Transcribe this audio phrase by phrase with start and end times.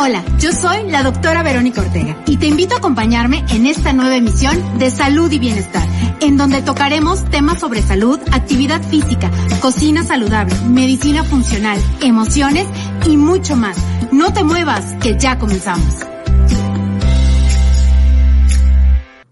[0.00, 4.14] Hola, yo soy la doctora Verónica Ortega y te invito a acompañarme en esta nueva
[4.14, 5.82] emisión de Salud y Bienestar,
[6.20, 9.28] en donde tocaremos temas sobre salud, actividad física,
[9.60, 12.68] cocina saludable, medicina funcional, emociones
[13.08, 13.76] y mucho más.
[14.12, 16.06] No te muevas, que ya comenzamos.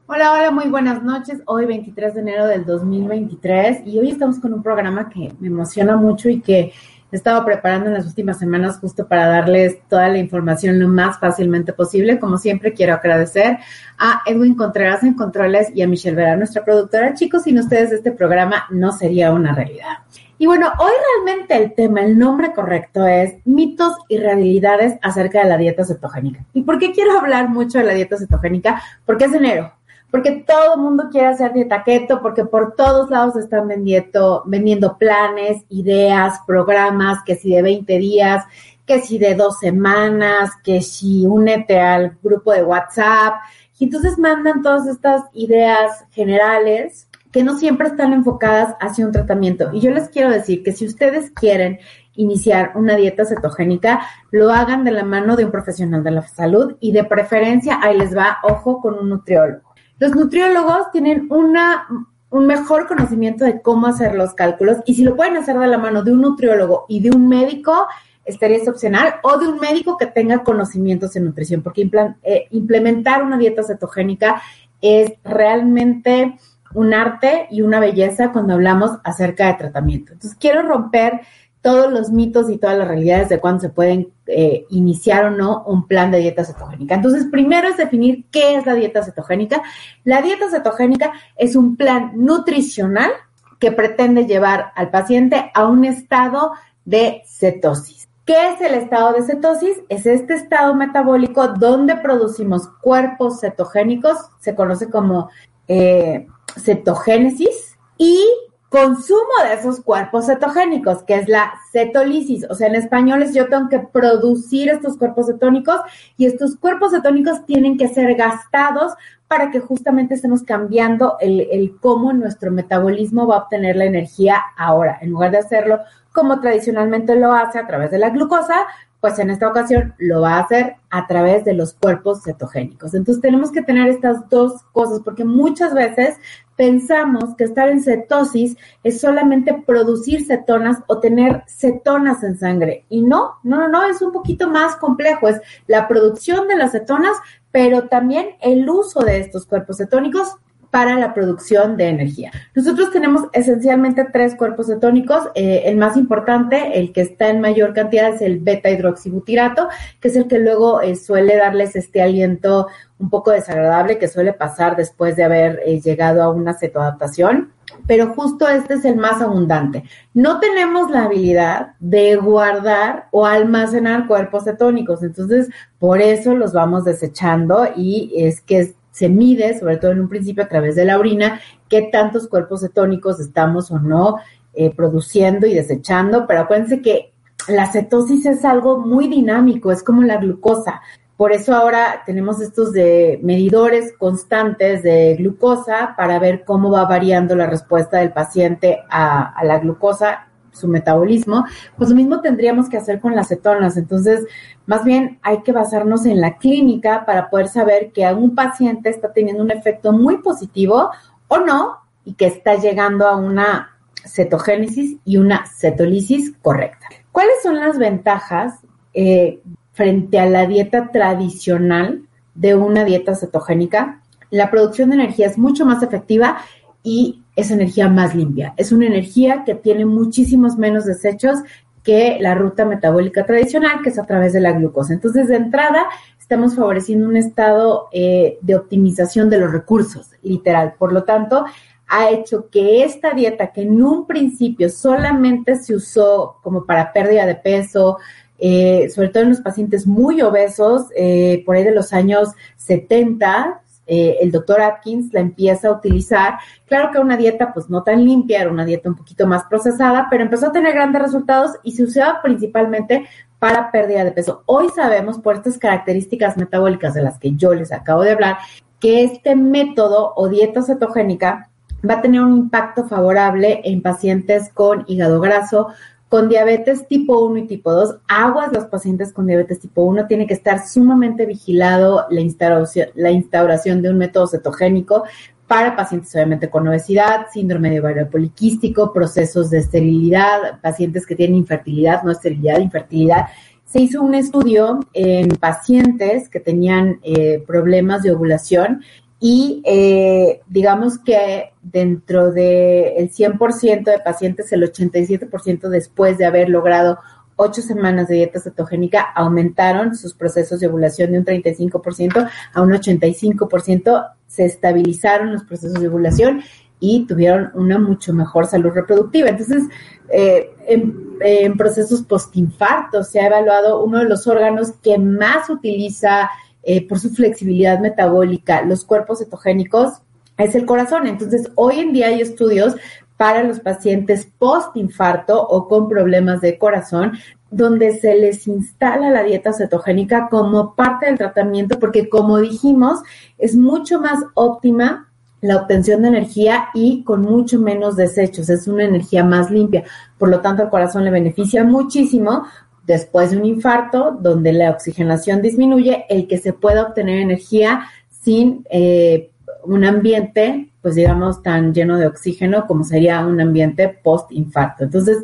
[0.09, 1.43] Hola, hola, muy buenas noches.
[1.47, 5.97] Hoy 23 de enero del 2023 y hoy estamos con un programa que me emociona
[5.97, 6.73] mucho y que
[7.13, 11.19] he estado preparando en las últimas semanas justo para darles toda la información lo más
[11.19, 12.19] fácilmente posible.
[12.19, 13.59] Como siempre, quiero agradecer
[13.99, 17.15] a Edwin Contreras en Controles y a Michelle Vera, nuestra productora.
[17.15, 19.99] Chicos, sin ustedes este programa no sería una realidad.
[20.39, 25.49] Y bueno, hoy realmente el tema, el nombre correcto es mitos y realidades acerca de
[25.49, 26.45] la dieta cetogénica.
[26.53, 28.83] ¿Y por qué quiero hablar mucho de la dieta cetogénica?
[29.07, 29.73] Porque es enero
[30.11, 34.97] porque todo el mundo quiere hacer dieta keto, porque por todos lados están vendiendo, vendiendo
[34.99, 38.45] planes, ideas, programas, que si de 20 días,
[38.87, 43.35] que si de dos semanas, que si únete al grupo de WhatsApp.
[43.79, 49.71] Y entonces mandan todas estas ideas generales que no siempre están enfocadas hacia un tratamiento.
[49.73, 51.81] Y yo les quiero decir que si ustedes quieren
[52.15, 56.77] iniciar una dieta cetogénica, lo hagan de la mano de un profesional de la salud
[56.81, 59.66] y de preferencia, ahí les va, ojo, con un nutriólogo.
[59.99, 61.87] Los nutriólogos tienen una,
[62.31, 65.79] un mejor conocimiento de cómo hacer los cálculos y si lo pueden hacer de la
[65.79, 67.87] mano de un nutriólogo y de un médico,
[68.27, 71.89] estaría opcional, o de un médico que tenga conocimientos en nutrición, porque
[72.25, 74.43] eh, implementar una dieta cetogénica
[74.83, 76.37] es realmente
[76.75, 80.13] un arte y una belleza cuando hablamos acerca de tratamiento.
[80.13, 81.21] Entonces, quiero romper
[81.67, 85.65] todos los mitos y todas las realidades de cuándo se pueden eh, iniciar o no
[85.67, 86.95] un plan de dieta cetogénica.
[86.95, 89.65] Entonces, primero es definir qué es la dieta cetogénica.
[90.05, 93.11] La dieta cetogénica es un plan nutricional
[93.59, 96.53] que pretende llevar al paciente a un estado
[96.85, 98.09] de cetosis.
[98.25, 99.77] ¿Qué es el estado de cetosis?
[99.89, 105.31] Es este estado metabólico donde producimos cuerpos cetogénicos, se conoce como
[105.67, 106.29] eh,
[106.63, 108.25] cetogénesis, y
[108.69, 112.47] consumo de esos cuerpos cetogénicos, que es la cetolisis.
[112.51, 115.81] O sea, en español es yo tengo que producir estos cuerpos cetónicos
[116.17, 118.95] y estos cuerpos cetónicos tienen que ser gastados
[119.29, 124.43] para que justamente estemos cambiando el, el cómo nuestro metabolismo va a obtener la energía
[124.57, 124.99] ahora.
[125.01, 125.81] En lugar de hacerlo
[126.13, 128.67] como tradicionalmente lo hace a través de la glucosa,
[129.01, 132.95] pues en esta ocasión lo va a hacer a través de los cuerpos cetogénicos.
[132.95, 136.17] Entonces tenemos que tener estas dos cosas porque muchas veces
[136.57, 142.85] pensamos que estar en cetosis es solamente producir cetonas o tener cetonas en sangre.
[142.89, 145.29] Y no, no, no, no, es un poquito más complejo.
[145.29, 147.17] Es la producción de las cetonas,
[147.53, 150.37] pero también el uso de estos cuerpos cetónicos
[150.77, 152.31] para la producción de energía.
[152.55, 155.31] Nosotros tenemos esencialmente tres cuerpos cetónicos.
[155.35, 159.69] Eh, el más importante, el que está en mayor cantidad, es el beta hidroxibutirato,
[160.03, 162.67] que es el que luego eh, suele darles este aliento
[162.99, 167.55] un poco desagradable que suele pasar después de haber eh, llegado a una cetoadaptación.
[167.87, 169.85] Pero justo este es el más abundante.
[170.13, 175.49] No tenemos la habilidad de guardar o almacenar cuerpos cetónicos, entonces
[175.79, 180.09] por eso los vamos desechando y es que es se mide, sobre todo en un
[180.09, 184.17] principio a través de la orina, qué tantos cuerpos cetónicos estamos o no
[184.55, 187.13] eh, produciendo y desechando, pero acuérdense que
[187.47, 190.81] la cetosis es algo muy dinámico, es como la glucosa.
[191.19, 197.37] Por eso ahora tenemos estos de medidores constantes de glucosa para ver cómo va variando
[197.37, 201.45] la respuesta del paciente a, a la glucosa su metabolismo,
[201.77, 203.77] pues lo mismo tendríamos que hacer con las cetonas.
[203.77, 204.27] Entonces,
[204.67, 209.13] más bien hay que basarnos en la clínica para poder saber que algún paciente está
[209.13, 210.91] teniendo un efecto muy positivo
[211.29, 216.87] o no y que está llegando a una cetogénesis y una cetolisis correcta.
[217.13, 218.61] ¿Cuáles son las ventajas
[218.95, 219.41] eh,
[219.73, 222.03] frente a la dieta tradicional
[222.35, 224.01] de una dieta cetogénica?
[224.31, 226.39] La producción de energía es mucho más efectiva
[226.83, 228.55] y es energía más limpia.
[228.57, 231.39] Es una energía que tiene muchísimos menos desechos
[231.85, 234.95] que la ruta metabólica tradicional, que es a través de la glucosa.
[234.95, 235.87] Entonces, de entrada,
[236.19, 240.75] estamos favoreciendo un estado eh, de optimización de los recursos, literal.
[240.77, 241.45] Por lo tanto,
[241.87, 247.27] ha hecho que esta dieta, que en un principio solamente se usó como para pérdida
[247.27, 247.99] de peso,
[248.39, 253.63] eh, sobre todo en los pacientes muy obesos, eh, por ahí de los años 70,
[253.87, 256.39] eh, el doctor Atkins la empieza a utilizar.
[256.67, 260.09] Claro que una dieta pues no tan limpia, era una dieta un poquito más procesada,
[260.11, 263.07] pero empezó a tener grandes resultados y se usaba principalmente
[263.39, 264.43] para pérdida de peso.
[264.47, 268.39] Hoy sabemos por estas características metabólicas de las que yo les acabo de hablar,
[268.81, 271.51] que este método o dieta cetogénica
[271.89, 275.69] va a tener un impacto favorable en pacientes con hígado graso,
[276.09, 280.27] con diabetes tipo 1 y tipo 2, aguas los pacientes con diabetes tipo 1, tiene
[280.27, 285.05] que estar sumamente vigilado la instauración, la instauración de un método cetogénico
[285.47, 291.37] para pacientes obviamente con obesidad, síndrome de ovario poliquístico, procesos de esterilidad, pacientes que tienen
[291.37, 293.27] infertilidad, no esterilidad, infertilidad.
[293.65, 298.83] Se hizo un estudio en pacientes que tenían eh, problemas de ovulación
[299.19, 306.99] y eh, digamos que dentro del 100% de pacientes, el 87% después de haber logrado
[307.37, 312.71] ocho semanas de dieta cetogénica aumentaron sus procesos de ovulación de un 35% a un
[312.71, 316.43] 85%, se estabilizaron los procesos de ovulación
[316.79, 319.31] y tuvieron una mucho mejor salud reproductiva.
[319.31, 319.63] Entonces,
[320.11, 326.29] eh, en, en, procesos postinfarto se ha evaluado uno de los órganos que más utiliza
[326.69, 330.01] eh, por su flexibilidad metabólica, los cuerpos cetogénicos,
[330.37, 331.07] es el corazón.
[331.07, 332.75] Entonces, hoy en día hay estudios
[333.17, 337.13] para los pacientes post-infarto o con problemas de corazón,
[337.53, 342.99] donde se les instala la dieta cetogénica como parte del tratamiento, porque como dijimos,
[343.39, 345.09] es mucho más óptima
[345.41, 349.85] la obtención de energía y con mucho menos desechos, es una energía más limpia.
[350.19, 352.45] Por lo tanto, al corazón le beneficia muchísimo
[352.87, 358.65] después de un infarto, donde la oxigenación disminuye, el que se pueda obtener energía sin
[358.71, 359.31] eh,
[359.65, 364.85] un ambiente, pues digamos, tan lleno de oxígeno como sería un ambiente post-infarto.
[364.85, 365.19] Entonces,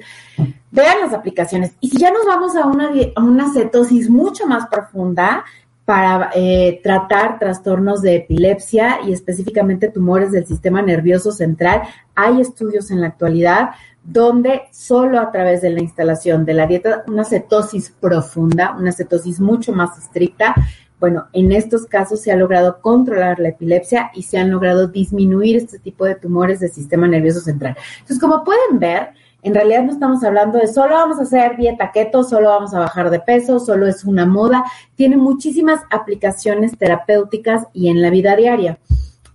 [0.73, 1.73] vean las aplicaciones.
[1.81, 5.45] Y si ya nos vamos a una, a una cetosis mucho más profunda,
[5.85, 11.83] para eh, tratar trastornos de epilepsia y específicamente tumores del sistema nervioso central.
[12.15, 13.71] Hay estudios en la actualidad
[14.05, 19.41] donde solo a través de la instalación de la dieta, una cetosis profunda, una cetosis
[19.41, 20.55] mucho más estricta,
[21.03, 25.57] bueno, en estos casos se ha logrado controlar la epilepsia y se han logrado disminuir
[25.57, 27.77] este tipo de tumores del sistema nervioso central.
[27.95, 29.09] Entonces, como pueden ver,
[29.43, 32.79] en realidad no estamos hablando de solo vamos a hacer dieta keto, solo vamos a
[32.79, 34.65] bajar de peso, solo es una moda.
[34.95, 38.79] Tiene muchísimas aplicaciones terapéuticas y en la vida diaria.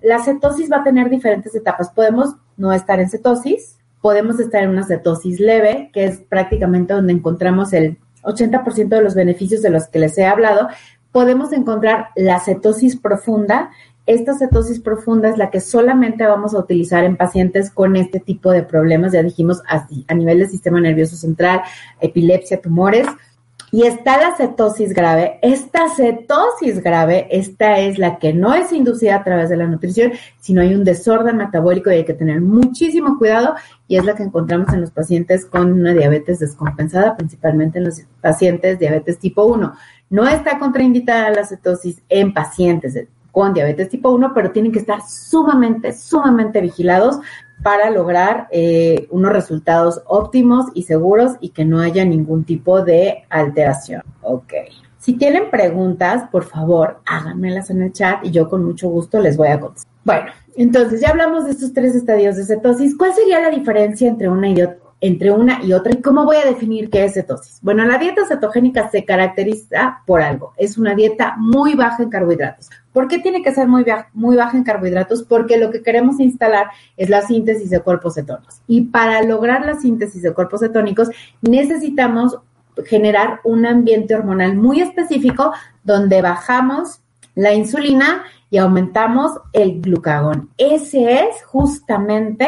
[0.02, 1.90] La cetosis va a tener diferentes etapas.
[1.90, 7.12] Podemos no estar en cetosis, podemos estar en una cetosis leve, que es prácticamente donde
[7.12, 10.70] encontramos el 80% de los beneficios de los que les he hablado.
[11.12, 13.72] Podemos encontrar la cetosis profunda.
[14.08, 18.52] Esta cetosis profunda es la que solamente vamos a utilizar en pacientes con este tipo
[18.52, 21.62] de problemas, ya dijimos, a nivel del sistema nervioso central,
[22.00, 23.06] epilepsia, tumores
[23.72, 25.40] y está la cetosis grave.
[25.42, 30.14] Esta cetosis grave, esta es la que no es inducida a través de la nutrición,
[30.40, 33.56] sino hay un desorden metabólico y hay que tener muchísimo cuidado
[33.88, 38.02] y es la que encontramos en los pacientes con una diabetes descompensada, principalmente en los
[38.22, 39.74] pacientes diabetes tipo 1.
[40.10, 42.94] No está contraindicada la cetosis en pacientes
[43.38, 47.20] con diabetes tipo 1, pero tienen que estar sumamente, sumamente vigilados
[47.62, 53.26] para lograr eh, unos resultados óptimos y seguros y que no haya ningún tipo de
[53.30, 54.02] alteración.
[54.24, 54.54] Ok.
[54.98, 59.38] Si tienen preguntas, por favor, háganmelas en el chat y yo con mucho gusto les
[59.38, 59.94] voy a contestar.
[60.04, 62.98] Bueno, entonces ya hablamos de estos tres estadios de cetosis.
[62.98, 64.87] ¿Cuál sería la diferencia entre una y otra?
[65.00, 65.94] Entre una y otra.
[65.94, 67.60] ¿Y cómo voy a definir qué es cetosis?
[67.62, 70.54] Bueno, la dieta cetogénica se caracteriza por algo.
[70.58, 72.70] Es una dieta muy baja en carbohidratos.
[72.94, 75.24] ¿Por qué tiene que ser muy, muy baja en carbohidratos?
[75.24, 78.62] Porque lo que queremos instalar es la síntesis de cuerpos cetónicos.
[78.68, 81.10] Y para lograr la síntesis de cuerpos cetónicos
[81.42, 82.38] necesitamos
[82.86, 85.52] generar un ambiente hormonal muy específico
[85.84, 87.02] donde bajamos
[87.36, 90.50] la insulina y aumentamos el glucagón.
[90.58, 92.48] Ese es justamente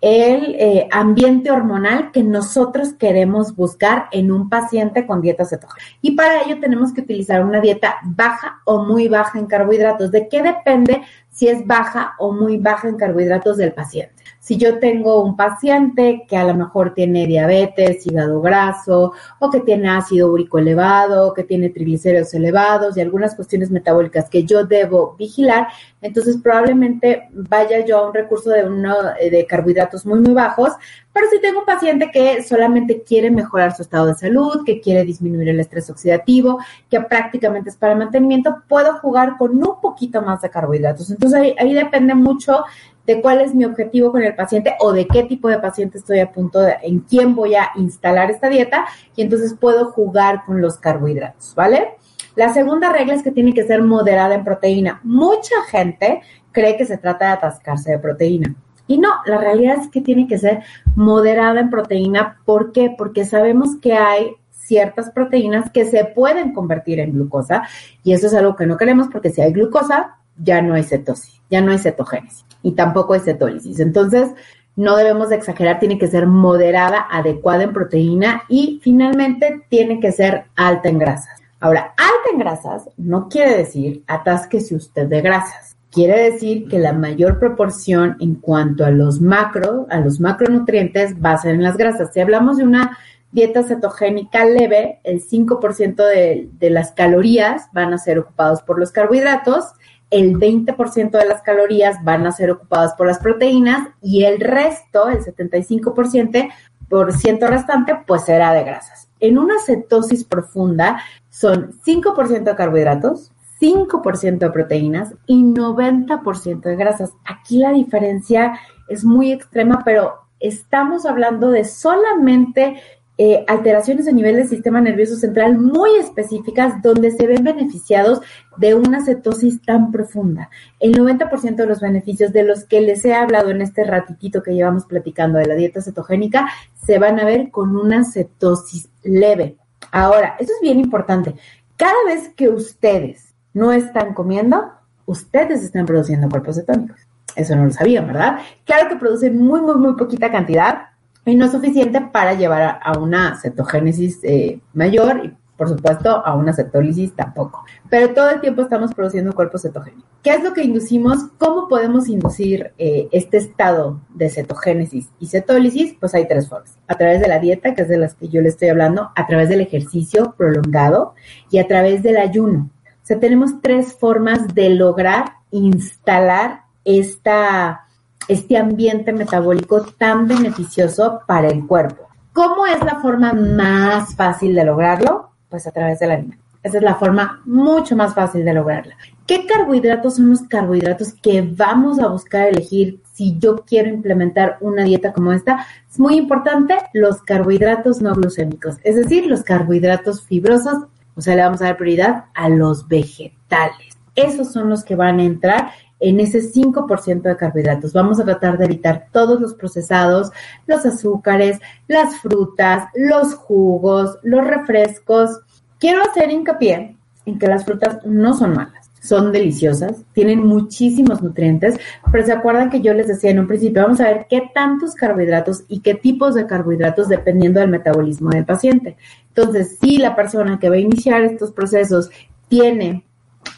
[0.00, 5.98] el eh, ambiente hormonal que nosotros queremos buscar en un paciente con dieta cetogénica.
[6.02, 10.10] Y para ello tenemos que utilizar una dieta baja o muy baja en carbohidratos.
[10.10, 14.15] ¿De qué depende si es baja o muy baja en carbohidratos del paciente?
[14.46, 19.58] Si yo tengo un paciente que a lo mejor tiene diabetes, hígado graso, o que
[19.58, 25.16] tiene ácido úrico elevado, que tiene triglicéridos elevados y algunas cuestiones metabólicas que yo debo
[25.18, 25.66] vigilar,
[26.00, 30.74] entonces probablemente vaya yo a un recurso de, uno, de carbohidratos muy, muy bajos
[31.12, 35.04] Pero si tengo un paciente que solamente quiere mejorar su estado de salud, que quiere
[35.04, 40.40] disminuir el estrés oxidativo, que prácticamente es para mantenimiento, puedo jugar con un poquito más
[40.42, 41.10] de carbohidratos.
[41.10, 42.62] Entonces ahí, ahí depende mucho
[43.06, 46.20] de cuál es mi objetivo con el paciente o de qué tipo de paciente estoy
[46.20, 50.60] a punto de, en quién voy a instalar esta dieta y entonces puedo jugar con
[50.60, 51.96] los carbohidratos, ¿vale?
[52.34, 55.00] La segunda regla es que tiene que ser moderada en proteína.
[55.04, 56.20] Mucha gente
[56.52, 58.54] cree que se trata de atascarse de proteína.
[58.86, 60.62] Y no, la realidad es que tiene que ser
[60.94, 62.40] moderada en proteína.
[62.44, 62.94] ¿Por qué?
[62.96, 67.62] Porque sabemos que hay ciertas proteínas que se pueden convertir en glucosa
[68.02, 71.40] y eso es algo que no queremos porque si hay glucosa ya no hay cetosis,
[71.50, 73.80] ya no hay cetogénesis y tampoco hay cetólisis.
[73.80, 74.30] Entonces,
[74.76, 80.12] no debemos de exagerar, tiene que ser moderada, adecuada en proteína y finalmente tiene que
[80.12, 81.40] ser alta en grasas.
[81.60, 85.76] Ahora, alta en grasas no quiere decir atásquese usted de grasas.
[85.90, 91.32] Quiere decir que la mayor proporción en cuanto a los macro, a los macronutrientes va
[91.32, 92.10] a ser en las grasas.
[92.12, 92.98] Si hablamos de una
[93.32, 98.92] dieta cetogénica leve, el 5% de, de las calorías van a ser ocupados por los
[98.92, 99.72] carbohidratos
[100.10, 105.08] el 20% de las calorías van a ser ocupadas por las proteínas y el resto,
[105.08, 106.48] el 75%
[106.88, 109.08] por ciento restante, pues será de grasas.
[109.18, 117.12] En una cetosis profunda son 5% de carbohidratos, 5% de proteínas y 90% de grasas.
[117.24, 118.58] Aquí la diferencia
[118.88, 122.80] es muy extrema, pero estamos hablando de solamente
[123.18, 128.20] eh, alteraciones a nivel del sistema nervioso central muy específicas donde se ven beneficiados
[128.58, 130.50] de una cetosis tan profunda.
[130.80, 134.54] El 90% de los beneficios de los que les he hablado en este ratitito que
[134.54, 136.46] llevamos platicando de la dieta cetogénica
[136.86, 139.56] se van a ver con una cetosis leve.
[139.90, 141.34] Ahora, eso es bien importante.
[141.76, 144.72] Cada vez que ustedes no están comiendo,
[145.06, 147.00] ustedes están produciendo cuerpos cetónicos.
[147.34, 148.38] Eso no lo sabían, ¿verdad?
[148.64, 150.88] Claro que producen muy, muy, muy poquita cantidad,
[151.26, 156.34] y no es suficiente para llevar a, una cetogénesis eh, mayor y por supuesto a
[156.34, 157.64] una cetólisis tampoco.
[157.88, 160.04] Pero todo el tiempo estamos produciendo cuerpos cetogénicos.
[160.22, 161.18] ¿Qué es lo que inducimos?
[161.38, 165.96] ¿Cómo podemos inducir eh, este estado de cetogénesis y cetólisis?
[165.98, 166.76] Pues hay tres formas.
[166.88, 169.26] A través de la dieta, que es de las que yo le estoy hablando, a
[169.26, 171.14] través del ejercicio prolongado
[171.50, 172.70] y a través del ayuno.
[172.84, 177.85] O sea, tenemos tres formas de lograr instalar esta
[178.28, 182.08] este ambiente metabólico tan beneficioso para el cuerpo.
[182.32, 185.30] ¿Cómo es la forma más fácil de lograrlo?
[185.48, 186.44] Pues a través del alimento.
[186.62, 188.96] Esa es la forma mucho más fácil de lograrla.
[189.24, 194.82] ¿Qué carbohidratos son los carbohidratos que vamos a buscar elegir si yo quiero implementar una
[194.82, 195.64] dieta como esta?
[195.88, 200.86] Es muy importante los carbohidratos no glucémicos, es decir, los carbohidratos fibrosos.
[201.14, 203.96] O sea, le vamos a dar prioridad a los vegetales.
[204.16, 207.92] Esos son los que van a entrar en ese 5% de carbohidratos.
[207.92, 210.30] Vamos a tratar de evitar todos los procesados,
[210.66, 215.40] los azúcares, las frutas, los jugos, los refrescos.
[215.78, 221.78] Quiero hacer hincapié en que las frutas no son malas, son deliciosas, tienen muchísimos nutrientes,
[222.12, 224.94] pero se acuerdan que yo les decía en un principio, vamos a ver qué tantos
[224.94, 228.96] carbohidratos y qué tipos de carbohidratos dependiendo del metabolismo del paciente.
[229.28, 232.10] Entonces, si la persona que va a iniciar estos procesos
[232.48, 233.05] tiene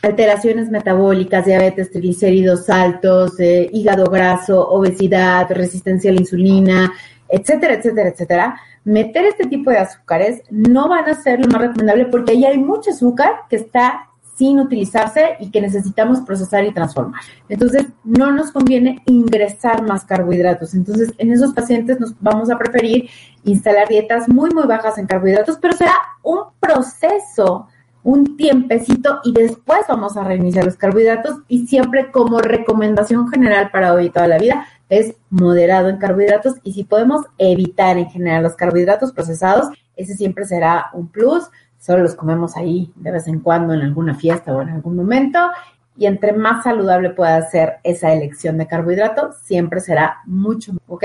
[0.03, 6.93] alteraciones metabólicas, diabetes, triglicéridos altos, eh, hígado graso, obesidad, resistencia a la insulina,
[7.29, 12.07] etcétera, etcétera, etcétera, meter este tipo de azúcares no van a ser lo más recomendable
[12.07, 17.21] porque ahí hay mucho azúcar que está sin utilizarse y que necesitamos procesar y transformar.
[17.49, 20.75] Entonces, no nos conviene ingresar más carbohidratos.
[20.75, 23.11] Entonces, en esos pacientes nos vamos a preferir
[23.43, 27.67] instalar dietas muy, muy bajas en carbohidratos, pero será un proceso
[28.09, 31.43] un tiempecito y después vamos a reiniciar los carbohidratos.
[31.47, 36.55] Y siempre como recomendación general para hoy y toda la vida es moderado en carbohidratos.
[36.63, 42.03] Y si podemos evitar en general los carbohidratos procesados, ese siempre será un plus, solo
[42.03, 45.39] los comemos ahí de vez en cuando en alguna fiesta o en algún momento.
[45.95, 51.05] Y entre más saludable pueda ser esa elección de carbohidratos, siempre será mucho, ¿ok?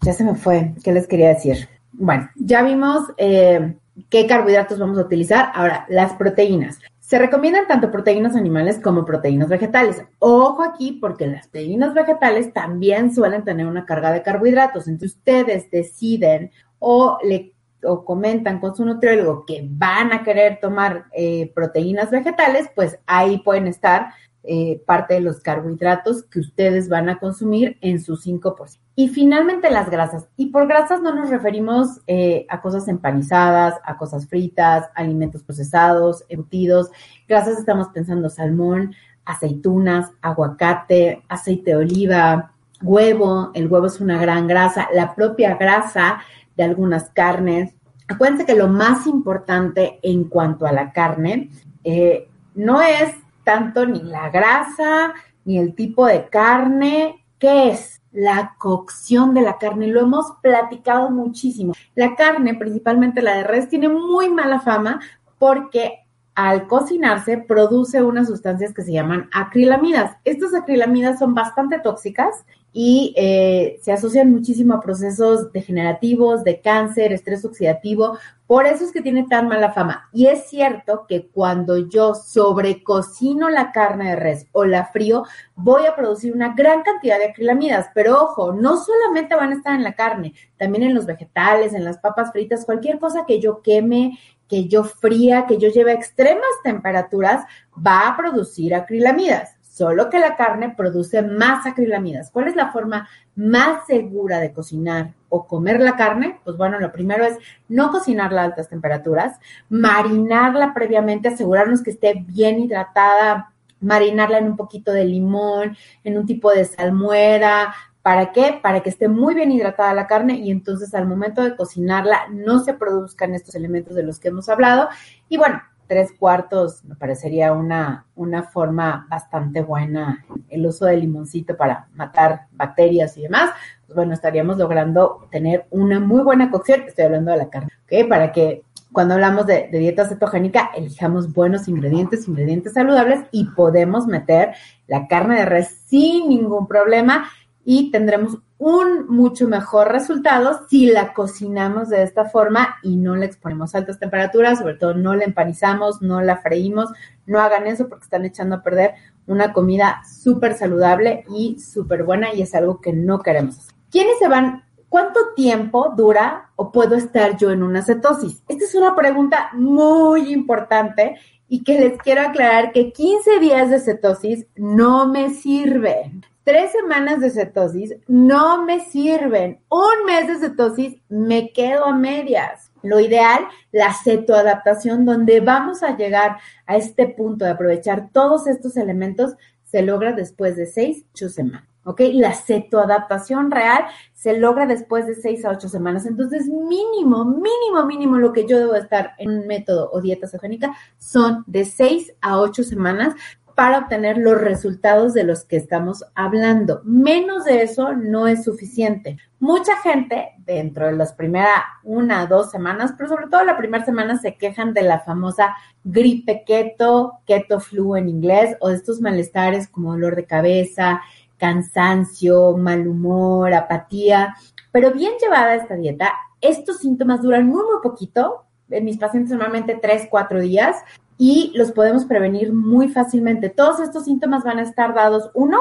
[0.00, 1.68] Ya se me fue, ¿qué les quería decir?
[1.92, 3.76] Bueno, ya vimos eh,
[4.08, 5.50] qué carbohidratos vamos a utilizar.
[5.54, 6.78] Ahora, las proteínas.
[7.00, 10.02] Se recomiendan tanto proteínas animales como proteínas vegetales.
[10.18, 14.88] Ojo aquí porque las proteínas vegetales también suelen tener una carga de carbohidratos.
[14.88, 17.52] Entonces ustedes deciden o le
[17.84, 23.38] o comentan con su nutriólogo que van a querer tomar eh, proteínas vegetales, pues ahí
[23.38, 24.12] pueden estar
[24.44, 28.78] eh, parte de los carbohidratos que ustedes van a consumir en su 5%.
[28.94, 30.28] Y finalmente las grasas.
[30.36, 36.24] Y por grasas no nos referimos eh, a cosas empanizadas, a cosas fritas, alimentos procesados,
[36.28, 36.90] embutidos.
[37.26, 38.94] Grasas estamos pensando salmón,
[39.24, 46.18] aceitunas, aguacate, aceite de oliva, huevo, el huevo es una gran grasa, la propia grasa
[46.56, 47.74] de algunas carnes.
[48.08, 51.50] Acuérdense que lo más importante en cuanto a la carne
[51.84, 58.00] eh, no es tanto ni la grasa ni el tipo de carne, ¿qué es?
[58.12, 61.72] La cocción de la carne, lo hemos platicado muchísimo.
[61.96, 65.00] La carne, principalmente la de res, tiene muy mala fama
[65.38, 66.01] porque
[66.34, 70.16] al cocinarse produce unas sustancias que se llaman acrilamidas.
[70.24, 77.12] Estas acrilamidas son bastante tóxicas y eh, se asocian muchísimo a procesos degenerativos, de cáncer,
[77.12, 78.18] estrés oxidativo.
[78.46, 80.08] Por eso es que tiene tan mala fama.
[80.12, 85.24] Y es cierto que cuando yo sobrecocino la carne de res o la frío,
[85.54, 87.88] voy a producir una gran cantidad de acrilamidas.
[87.94, 91.84] Pero ojo, no solamente van a estar en la carne, también en los vegetales, en
[91.84, 94.18] las papas fritas, cualquier cosa que yo queme,
[94.48, 97.44] que yo fría, que yo lleve a extremas temperaturas,
[97.74, 102.30] va a producir acrilamidas solo que la carne produce más acrilamidas.
[102.30, 106.38] ¿Cuál es la forma más segura de cocinar o comer la carne?
[106.44, 109.38] Pues bueno, lo primero es no cocinarla a altas temperaturas,
[109.70, 116.26] marinarla previamente, asegurarnos que esté bien hidratada, marinarla en un poquito de limón, en un
[116.26, 117.74] tipo de salmuera.
[118.02, 118.58] ¿Para qué?
[118.60, 122.58] Para que esté muy bien hidratada la carne y entonces al momento de cocinarla no
[122.58, 124.88] se produzcan estos elementos de los que hemos hablado.
[125.28, 130.24] Y bueno, tres cuartos me parecería una, una forma bastante buena.
[130.48, 133.50] El uso del limoncito para matar bacterias y demás,
[133.86, 136.82] pues bueno, estaríamos logrando tener una muy buena cocción.
[136.82, 138.08] Estoy hablando de la carne, ¿ok?
[138.08, 144.06] Para que cuando hablamos de, de, dieta cetogénica, elijamos buenos ingredientes, ingredientes saludables y podemos
[144.06, 144.54] meter
[144.86, 147.26] la carne de res sin ningún problema
[147.64, 153.26] y tendremos un mucho mejor resultado si la cocinamos de esta forma y no le
[153.26, 156.90] exponemos a altas temperaturas, sobre todo no la empanizamos, no la freímos,
[157.26, 158.94] no hagan eso porque están echando a perder
[159.26, 163.74] una comida súper saludable y súper buena y es algo que no queremos hacer.
[163.90, 164.64] ¿Quiénes se van?
[164.88, 168.42] ¿Cuánto tiempo dura o puedo estar yo en una cetosis?
[168.46, 171.16] Esta es una pregunta muy importante
[171.48, 176.24] y que les quiero aclarar que 15 días de cetosis no me sirven.
[176.44, 179.60] Tres semanas de cetosis no me sirven.
[179.68, 182.72] Un mes de cetosis me quedo a medias.
[182.82, 188.76] Lo ideal, la cetoadaptación, donde vamos a llegar a este punto de aprovechar todos estos
[188.76, 191.68] elementos, se logra después de seis, ocho semanas.
[191.84, 192.00] ¿Ok?
[192.12, 196.06] La cetoadaptación real se logra después de seis a ocho semanas.
[196.06, 200.76] Entonces, mínimo, mínimo, mínimo lo que yo debo estar en un método o dieta cetogénica
[200.98, 203.14] son de seis a ocho semanas
[203.54, 206.80] para obtener los resultados de los que estamos hablando.
[206.84, 209.18] Menos de eso no es suficiente.
[209.38, 214.18] Mucha gente dentro de las primeras una dos semanas, pero sobre todo la primera semana
[214.18, 219.68] se quejan de la famosa gripe keto, keto flu en inglés, o de estos malestares
[219.68, 221.00] como dolor de cabeza,
[221.36, 224.34] cansancio, mal humor, apatía.
[224.70, 228.44] Pero bien llevada esta dieta, estos síntomas duran muy, muy poquito.
[228.70, 230.76] En mis pacientes normalmente tres, cuatro días
[231.24, 233.48] y los podemos prevenir muy fácilmente.
[233.48, 235.60] Todos estos síntomas van a estar dados, uno,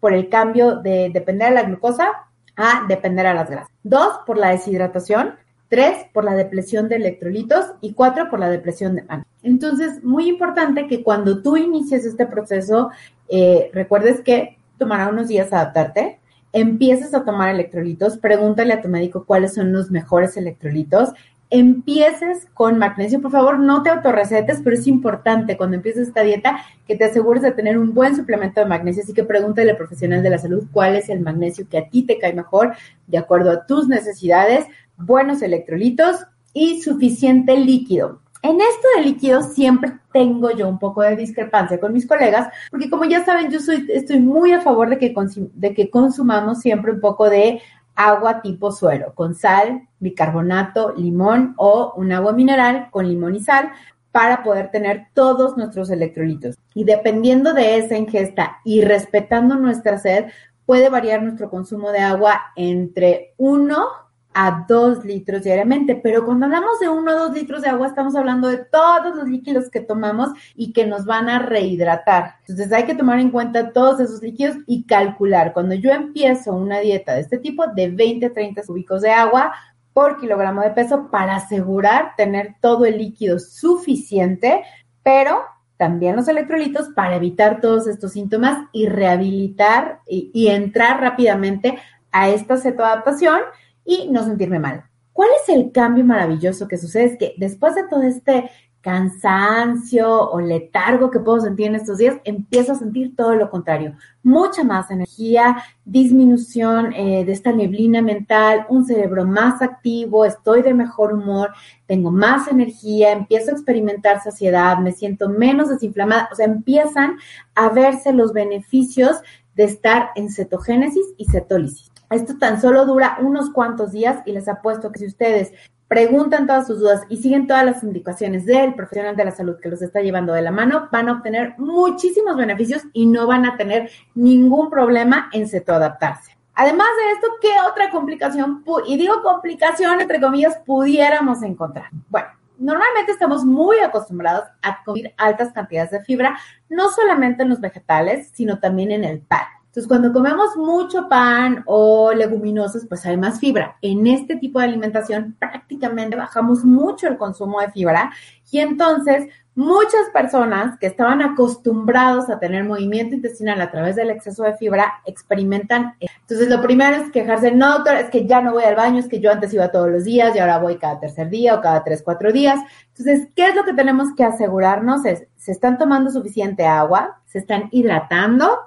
[0.00, 2.08] por el cambio de depender de la glucosa
[2.56, 3.68] a depender a las grasas.
[3.82, 5.34] Dos, por la deshidratación.
[5.68, 7.74] Tres, por la depresión de electrolitos.
[7.82, 9.26] Y cuatro, por la depresión de pan.
[9.42, 12.88] Entonces, muy importante que cuando tú inicies este proceso,
[13.28, 16.20] eh, recuerdes que tomará unos días adaptarte.
[16.54, 21.10] Empieces a tomar electrolitos, pregúntale a tu médico cuáles son los mejores electrolitos
[21.52, 23.20] empieces con magnesio.
[23.20, 27.42] Por favor, no te autorrecetes, pero es importante cuando empieces esta dieta que te asegures
[27.42, 29.02] de tener un buen suplemento de magnesio.
[29.02, 32.04] Así que pregúntale al profesional de la salud cuál es el magnesio que a ti
[32.04, 32.74] te cae mejor
[33.06, 34.64] de acuerdo a tus necesidades,
[34.96, 38.22] buenos electrolitos y suficiente líquido.
[38.40, 42.88] En esto de líquidos siempre tengo yo un poco de discrepancia con mis colegas, porque
[42.88, 45.14] como ya saben, yo soy, estoy muy a favor de que,
[45.54, 47.60] de que consumamos siempre un poco de
[47.94, 53.70] agua tipo suero, con sal, bicarbonato, limón o un agua mineral con limón y sal
[54.10, 56.58] para poder tener todos nuestros electrolitos.
[56.74, 60.26] Y dependiendo de esa ingesta y respetando nuestra sed,
[60.66, 64.01] puede variar nuestro consumo de agua entre 1
[64.34, 68.14] a 2 litros diariamente, pero cuando hablamos de 1 o 2 litros de agua estamos
[68.14, 72.36] hablando de todos los líquidos que tomamos y que nos van a rehidratar.
[72.40, 75.52] Entonces hay que tomar en cuenta todos esos líquidos y calcular.
[75.52, 79.52] Cuando yo empiezo una dieta de este tipo, de 20 a 30 cúbicos de agua
[79.92, 84.62] por kilogramo de peso para asegurar tener todo el líquido suficiente,
[85.02, 85.42] pero
[85.76, 91.78] también los electrolitos para evitar todos estos síntomas y rehabilitar y, y entrar rápidamente
[92.12, 93.40] a esta cetoadaptación
[93.84, 94.84] y no sentirme mal.
[95.12, 97.04] ¿Cuál es el cambio maravilloso que sucede?
[97.04, 98.50] Es que después de todo este
[98.82, 103.94] cansancio o letargo que puedo sentir en estos días, empiezo a sentir todo lo contrario.
[104.24, 110.74] Mucha más energía, disminución eh, de esta neblina mental, un cerebro más activo, estoy de
[110.74, 111.52] mejor humor,
[111.86, 117.18] tengo más energía, empiezo a experimentar saciedad, me siento menos desinflamada, o sea, empiezan
[117.54, 119.22] a verse los beneficios
[119.54, 121.91] de estar en cetogénesis y cetólisis.
[122.12, 125.52] Esto tan solo dura unos cuantos días y les apuesto que si ustedes
[125.88, 129.68] preguntan todas sus dudas y siguen todas las indicaciones del profesional de la salud que
[129.68, 133.56] los está llevando de la mano, van a obtener muchísimos beneficios y no van a
[133.56, 136.36] tener ningún problema en cetoadaptarse.
[136.54, 141.88] Además de esto, ¿qué otra complicación, y digo complicación entre comillas, pudiéramos encontrar?
[142.08, 147.60] Bueno, normalmente estamos muy acostumbrados a comer altas cantidades de fibra, no solamente en los
[147.60, 149.46] vegetales, sino también en el pan.
[149.72, 153.78] Entonces, cuando comemos mucho pan o leguminosas, pues hay más fibra.
[153.80, 158.12] En este tipo de alimentación prácticamente bajamos mucho el consumo de fibra
[158.50, 164.42] y entonces muchas personas que estaban acostumbrados a tener movimiento intestinal a través del exceso
[164.42, 165.94] de fibra experimentan.
[166.00, 169.08] Entonces, lo primero es quejarse, no, doctor, es que ya no voy al baño, es
[169.08, 171.82] que yo antes iba todos los días y ahora voy cada tercer día o cada
[171.82, 172.60] tres, cuatro días.
[172.88, 175.06] Entonces, ¿qué es lo que tenemos que asegurarnos?
[175.06, 178.58] Es, se están tomando suficiente agua, se están hidratando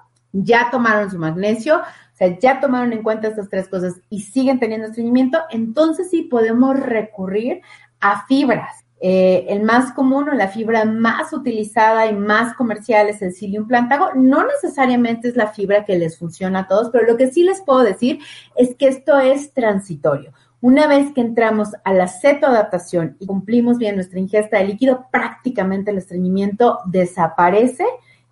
[0.43, 4.59] ya tomaron su magnesio, o sea, ya tomaron en cuenta estas tres cosas y siguen
[4.59, 7.61] teniendo estreñimiento, entonces sí podemos recurrir
[7.99, 8.85] a fibras.
[9.01, 13.67] Eh, el más común o la fibra más utilizada y más comercial es el psyllium
[13.67, 14.11] plantago.
[14.15, 17.61] No necesariamente es la fibra que les funciona a todos, pero lo que sí les
[17.61, 18.19] puedo decir
[18.55, 20.31] es que esto es transitorio.
[20.61, 25.91] Una vez que entramos a la cetoadaptación y cumplimos bien nuestra ingesta de líquido, prácticamente
[25.91, 27.85] el estreñimiento desaparece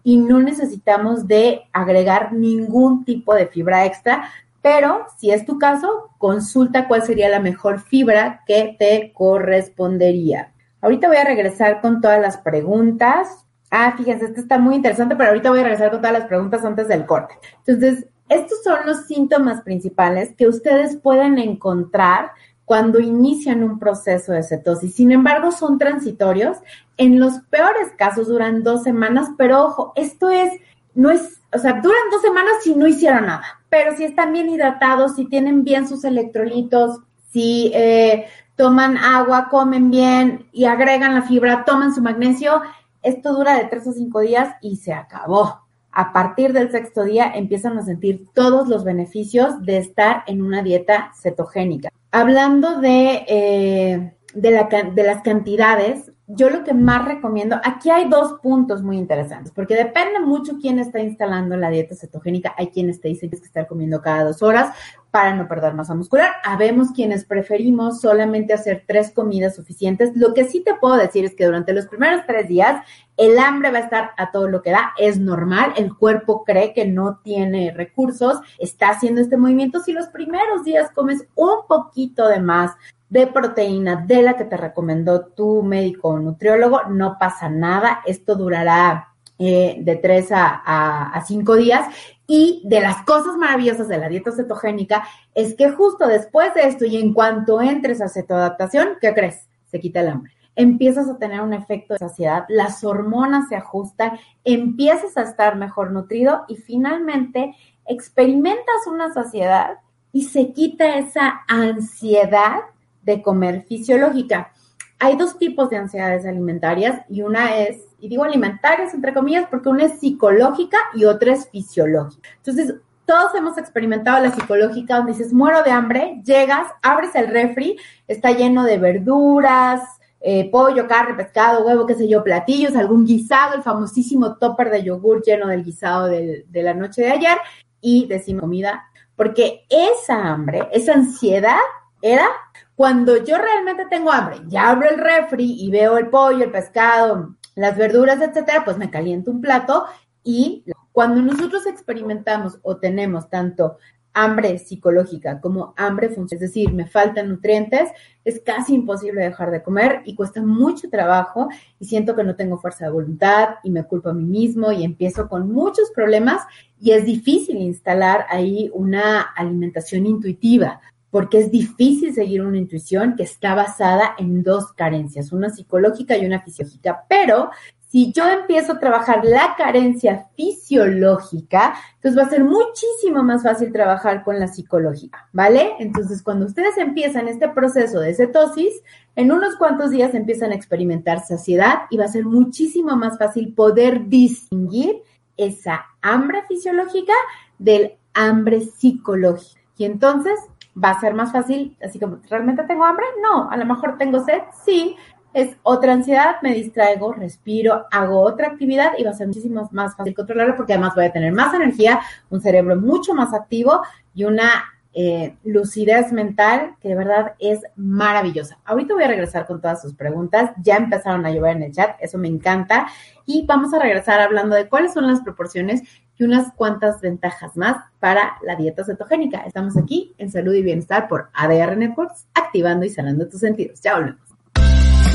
[0.03, 4.29] y no necesitamos de agregar ningún tipo de fibra extra,
[4.61, 10.53] pero si es tu caso, consulta cuál sería la mejor fibra que te correspondería.
[10.81, 13.45] Ahorita voy a regresar con todas las preguntas.
[13.69, 16.63] Ah, fíjense, esto está muy interesante, pero ahorita voy a regresar con todas las preguntas
[16.63, 17.35] antes del corte.
[17.65, 22.31] Entonces, estos son los síntomas principales que ustedes pueden encontrar
[22.65, 24.95] cuando inician un proceso de cetosis.
[24.95, 26.57] Sin embargo, son transitorios.
[26.97, 30.51] En los peores casos duran dos semanas, pero ojo, esto es,
[30.95, 33.43] no es, o sea, duran dos semanas si no hicieron nada.
[33.69, 36.99] Pero si están bien hidratados, si tienen bien sus electrolitos,
[37.31, 42.61] si eh, toman agua, comen bien y agregan la fibra, toman su magnesio,
[43.01, 45.62] esto dura de tres a cinco días y se acabó.
[45.95, 50.63] A partir del sexto día empiezan a sentir todos los beneficios de estar en una
[50.63, 51.89] dieta cetogénica.
[52.11, 58.07] Hablando de, eh, de, la, de las cantidades, yo lo que más recomiendo, aquí hay
[58.07, 62.53] dos puntos muy interesantes, porque depende mucho quién está instalando la dieta cetogénica.
[62.57, 64.73] Hay quienes te dicen que que estar comiendo cada dos horas
[65.11, 66.31] para no perder masa muscular.
[66.43, 70.15] Habemos quienes preferimos solamente hacer tres comidas suficientes.
[70.15, 72.83] Lo que sí te puedo decir es que durante los primeros tres días
[73.17, 76.73] el hambre va a estar a todo lo que da, es normal, el cuerpo cree
[76.73, 79.81] que no tiene recursos, está haciendo este movimiento.
[79.81, 82.71] Si los primeros días comes un poquito de más
[83.13, 88.01] de proteína de la que te recomendó tu médico o nutriólogo, no pasa nada.
[88.07, 91.87] Esto durará eh, de tres a, cinco días.
[92.25, 95.03] Y de las cosas maravillosas de la dieta cetogénica
[95.35, 99.47] es que justo después de esto y en cuanto entres a cetoadaptación, ¿qué crees?
[99.67, 100.33] Se quita el hambre.
[100.55, 105.91] Empiezas a tener un efecto de saciedad, las hormonas se ajustan, empiezas a estar mejor
[105.91, 109.77] nutrido y finalmente experimentas una saciedad
[110.11, 112.61] y se quita esa ansiedad
[113.03, 114.51] de comer fisiológica.
[114.99, 119.69] Hay dos tipos de ansiedades alimentarias y una es, y digo alimentarias entre comillas, porque
[119.69, 122.29] una es psicológica y otra es fisiológica.
[122.37, 127.77] Entonces, todos hemos experimentado la psicológica donde dices, muero de hambre, llegas, abres el refri,
[128.07, 129.81] está lleno de verduras,
[130.21, 134.83] eh, pollo, carne, pescado, huevo, qué sé yo, platillos, algún guisado, el famosísimo topper de
[134.83, 137.37] yogur lleno del guisado de la noche de ayer
[137.81, 138.85] y decimos comida,
[139.15, 141.59] porque esa hambre, esa ansiedad
[142.01, 142.25] era
[142.75, 147.35] cuando yo realmente tengo hambre, ya abro el refri y veo el pollo, el pescado,
[147.55, 149.85] las verduras, etcétera, pues me caliento un plato
[150.23, 153.77] y cuando nosotros experimentamos o tenemos tanto
[154.13, 157.89] hambre psicológica como hambre funcional, es decir, me faltan nutrientes,
[158.23, 162.59] es casi imposible dejar de comer y cuesta mucho trabajo y siento que no tengo
[162.59, 166.43] fuerza de voluntad y me culpo a mí mismo y empiezo con muchos problemas
[166.79, 170.79] y es difícil instalar ahí una alimentación intuitiva
[171.13, 176.25] porque es difícil seguir una intuición que está basada en dos carencias, una psicológica y
[176.25, 177.05] una fisiológica.
[177.07, 177.51] Pero
[177.87, 183.71] si yo empiezo a trabajar la carencia fisiológica, entonces va a ser muchísimo más fácil
[183.71, 185.73] trabajar con la psicológica, ¿vale?
[185.77, 188.73] Entonces, cuando ustedes empiezan este proceso de cetosis,
[189.15, 193.53] en unos cuantos días empiezan a experimentar saciedad y va a ser muchísimo más fácil
[193.53, 195.03] poder distinguir
[195.37, 197.13] esa hambre fisiológica
[197.59, 199.61] del hambre psicológica.
[199.77, 200.39] Y entonces
[200.81, 203.05] va a ser más fácil, así como, ¿realmente tengo hambre?
[203.21, 204.95] No, a lo mejor tengo sed, sí,
[205.33, 209.95] es otra ansiedad, me distraigo, respiro, hago otra actividad y va a ser muchísimo más
[209.95, 213.81] fácil controlarlo porque además voy a tener más energía, un cerebro mucho más activo
[214.13, 218.59] y una eh, lucidez mental que de verdad es maravillosa.
[218.63, 221.95] Ahorita voy a regresar con todas sus preguntas, ya empezaron a llover en el chat,
[221.99, 222.87] eso me encanta
[223.25, 225.81] y vamos a regresar hablando de cuáles son las proporciones
[226.17, 229.41] y unas cuantas ventajas más para la dieta cetogénica.
[229.41, 233.79] Estamos aquí en Salud y Bienestar por ADR Networks, activando y sanando tus sentidos.
[233.81, 234.21] Ya volvemos.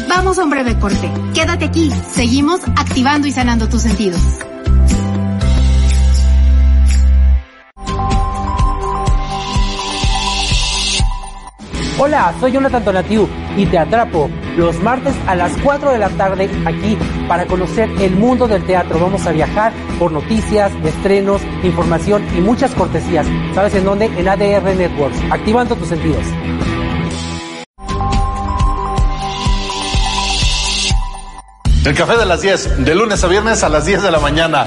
[0.08, 1.10] Vamos a un breve corte.
[1.34, 1.90] Quédate aquí.
[1.90, 4.20] Seguimos activando y sanando tus sentidos.
[12.00, 16.48] Hola, soy Jonathan Tonatiu y te atrapo los martes a las 4 de la tarde
[16.64, 19.00] aquí para conocer el mundo del teatro.
[19.00, 23.26] Vamos a viajar por noticias, estrenos, información y muchas cortesías.
[23.52, 24.04] ¿Sabes en dónde?
[24.16, 26.22] En ADR Networks, activando tus sentidos.
[31.84, 34.66] El café de las 10, de lunes a viernes a las 10 de la mañana.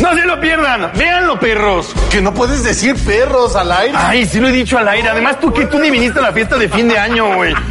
[0.00, 1.92] No se lo pierdan, véanlo, perros.
[2.10, 3.94] Que no puedes decir perros al aire.
[3.96, 5.08] Ay, sí lo he dicho al aire.
[5.08, 7.54] Además, tú que tú ni viniste a la fiesta de fin de año, güey.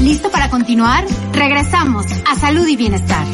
[0.00, 1.04] ¿Listo para continuar?
[1.32, 3.26] Regresamos a Salud y Bienestar.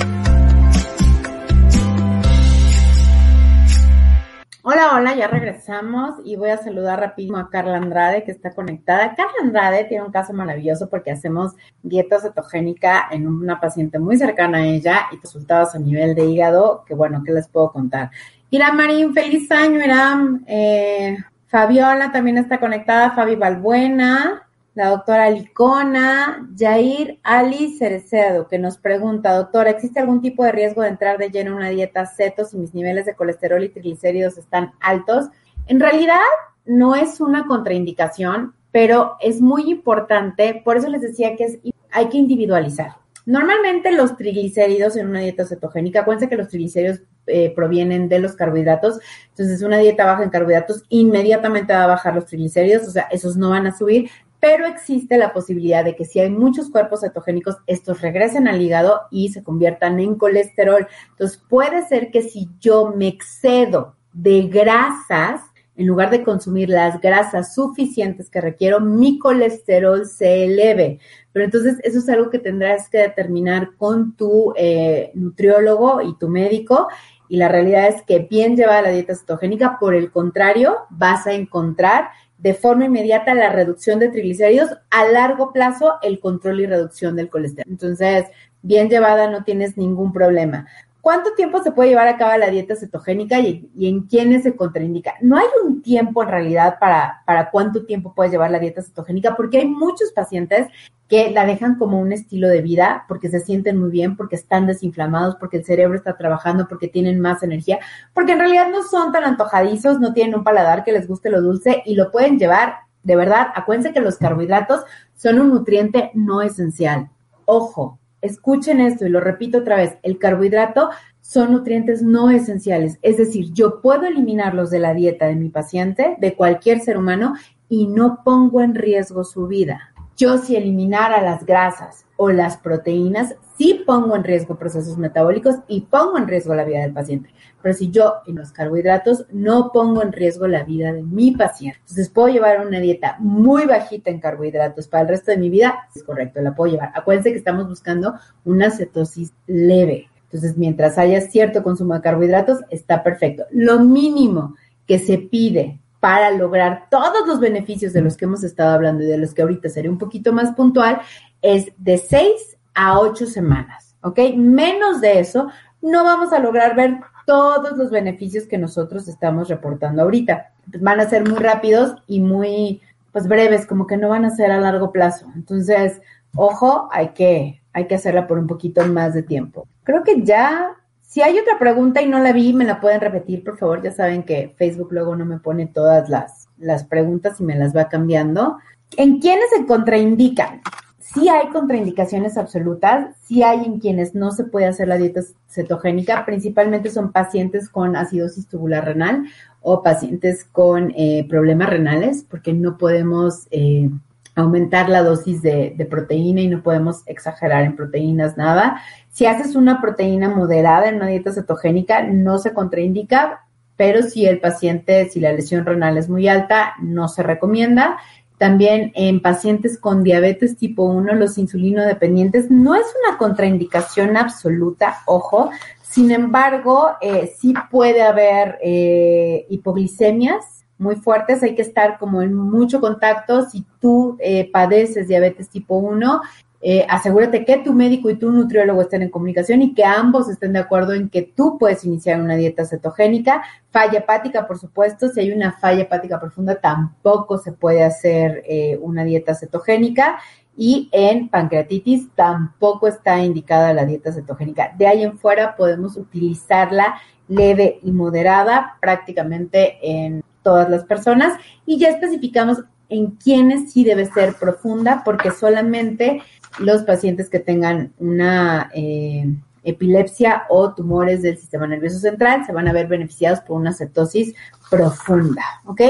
[4.69, 9.15] Hola, hola, ya regresamos y voy a saludar rapidísimo a Carla Andrade que está conectada.
[9.15, 11.53] Carla Andrade tiene un caso maravilloso porque hacemos
[11.85, 16.83] dieta cetogénica en una paciente muy cercana a ella y resultados a nivel de hígado
[16.85, 18.11] que bueno, ¿qué les puedo contar?
[18.51, 20.43] Iram Marín, feliz año, Iram.
[20.49, 24.46] Eh, Fabiola también está conectada, Fabi Balbuena
[24.77, 30.83] la doctora Licona, Jair Ali Cerecedo, que nos pregunta, doctora, ¿existe algún tipo de riesgo
[30.83, 34.37] de entrar de lleno en una dieta ceto si mis niveles de colesterol y triglicéridos
[34.37, 35.31] están altos?
[35.67, 36.21] En realidad,
[36.67, 41.59] no es una contraindicación, pero es muy importante, por eso les decía que es,
[41.91, 42.97] hay que individualizar.
[43.25, 48.35] Normalmente los triglicéridos en una dieta cetogénica, acuérdense que los triglicéridos eh, provienen de los
[48.35, 53.09] carbohidratos, entonces una dieta baja en carbohidratos inmediatamente va a bajar los triglicéridos, o sea,
[53.11, 54.11] esos no van a subir,
[54.41, 59.03] pero existe la posibilidad de que si hay muchos cuerpos cetogénicos, estos regresen al hígado
[59.11, 60.87] y se conviertan en colesterol.
[61.11, 65.41] Entonces, puede ser que si yo me excedo de grasas,
[65.77, 70.99] en lugar de consumir las grasas suficientes que requiero, mi colesterol se eleve.
[71.33, 76.29] Pero entonces eso es algo que tendrás que determinar con tu eh, nutriólogo y tu
[76.29, 76.89] médico.
[77.29, 81.35] Y la realidad es que bien llevada la dieta cetogénica, por el contrario, vas a
[81.35, 87.17] encontrar de forma inmediata la reducción de triglicéridos, a largo plazo el control y reducción
[87.17, 87.71] del colesterol.
[87.71, 88.27] Entonces,
[88.63, 90.67] bien llevada no tienes ningún problema.
[91.01, 95.15] ¿Cuánto tiempo se puede llevar a cabo la dieta cetogénica y, en quiénes se contraindica?
[95.21, 99.37] No hay un tiempo en realidad para, para cuánto tiempo puedes llevar la dieta cetogénica,
[99.37, 100.67] porque hay muchos pacientes
[101.09, 104.67] que la dejan como un estilo de vida porque se sienten muy bien, porque están
[104.67, 107.79] desinflamados, porque el cerebro está trabajando, porque tienen más energía,
[108.13, 111.41] porque en realidad no son tan antojadizos, no tienen un paladar que les guste lo
[111.41, 114.83] dulce y lo pueden llevar, de verdad, acuérdense que los carbohidratos
[115.15, 117.11] son un nutriente no esencial.
[117.45, 120.91] Ojo, escuchen esto y lo repito otra vez, el carbohidrato
[121.21, 126.17] son nutrientes no esenciales, es decir, yo puedo eliminarlos de la dieta de mi paciente,
[126.21, 127.35] de cualquier ser humano,
[127.69, 129.93] y no pongo en riesgo su vida.
[130.17, 135.83] Yo si eliminara las grasas o las proteínas, sí pongo en riesgo procesos metabólicos y
[135.83, 137.31] pongo en riesgo la vida del paciente.
[137.61, 141.81] Pero si yo en los carbohidratos no pongo en riesgo la vida de mi paciente.
[141.81, 145.87] Entonces puedo llevar una dieta muy bajita en carbohidratos para el resto de mi vida.
[145.95, 146.93] Es correcto, la puedo llevar.
[146.95, 150.09] Acuérdense que estamos buscando una cetosis leve.
[150.25, 153.45] Entonces, mientras haya cierto consumo de carbohidratos, está perfecto.
[153.53, 158.75] Lo mínimo que se pide para lograr todos los beneficios de los que hemos estado
[158.75, 161.01] hablando y de los que ahorita seré un poquito más puntual,
[161.43, 164.19] es de seis a ocho semanas, ¿ok?
[164.37, 165.49] Menos de eso,
[165.81, 170.53] no vamos a lograr ver todos los beneficios que nosotros estamos reportando ahorita.
[170.81, 172.81] Van a ser muy rápidos y muy,
[173.13, 175.27] pues breves, como que no van a ser a largo plazo.
[175.35, 176.01] Entonces,
[176.35, 179.67] ojo, hay que, hay que hacerla por un poquito más de tiempo.
[179.83, 180.77] Creo que ya
[181.17, 183.83] si hay otra pregunta y no la vi, me la pueden repetir, por favor.
[183.83, 187.75] Ya saben que Facebook luego no me pone todas las, las preguntas y me las
[187.75, 188.59] va cambiando.
[188.99, 190.61] ¿En quiénes se contraindican?
[190.99, 196.27] sí hay contraindicaciones absolutas, sí hay en quienes no se puede hacer la dieta cetogénica,
[196.27, 199.25] principalmente son pacientes con acidosis tubular renal
[199.63, 203.89] o pacientes con eh, problemas renales, porque no podemos eh,
[204.35, 208.83] aumentar la dosis de, de, proteína y no podemos exagerar en proteínas nada.
[209.17, 214.41] Si haces una proteína moderada en una dieta cetogénica, no se contraindica, pero si el
[214.41, 217.97] paciente, si la lesión renal es muy alta, no se recomienda.
[218.37, 224.99] También en pacientes con diabetes tipo 1, los insulino dependientes, no es una contraindicación absoluta,
[225.07, 225.49] ojo,
[225.81, 232.35] sin embargo, eh, sí puede haber eh, hipoglicemias muy fuertes, hay que estar como en
[232.35, 233.49] mucho contacto.
[233.49, 236.21] Si tú eh, padeces diabetes tipo 1,
[236.61, 240.53] eh, asegúrate que tu médico y tu nutriólogo estén en comunicación y que ambos estén
[240.55, 243.43] de acuerdo en que tú puedes iniciar una dieta cetogénica.
[243.71, 248.79] Falla hepática, por supuesto, si hay una falla hepática profunda, tampoco se puede hacer eh,
[248.81, 250.19] una dieta cetogénica.
[250.59, 254.75] Y en pancreatitis tampoco está indicada la dieta cetogénica.
[254.79, 256.97] De ahí en fuera podemos utilizarla
[257.29, 264.07] leve y moderada prácticamente en todas las personas y ya especificamos en quiénes sí debe
[264.07, 266.23] ser profunda porque solamente
[266.59, 269.27] los pacientes que tengan una eh,
[269.63, 274.35] epilepsia o tumores del sistema nervioso central se van a ver beneficiados por una cetosis
[274.71, 275.81] profunda, ¿ok?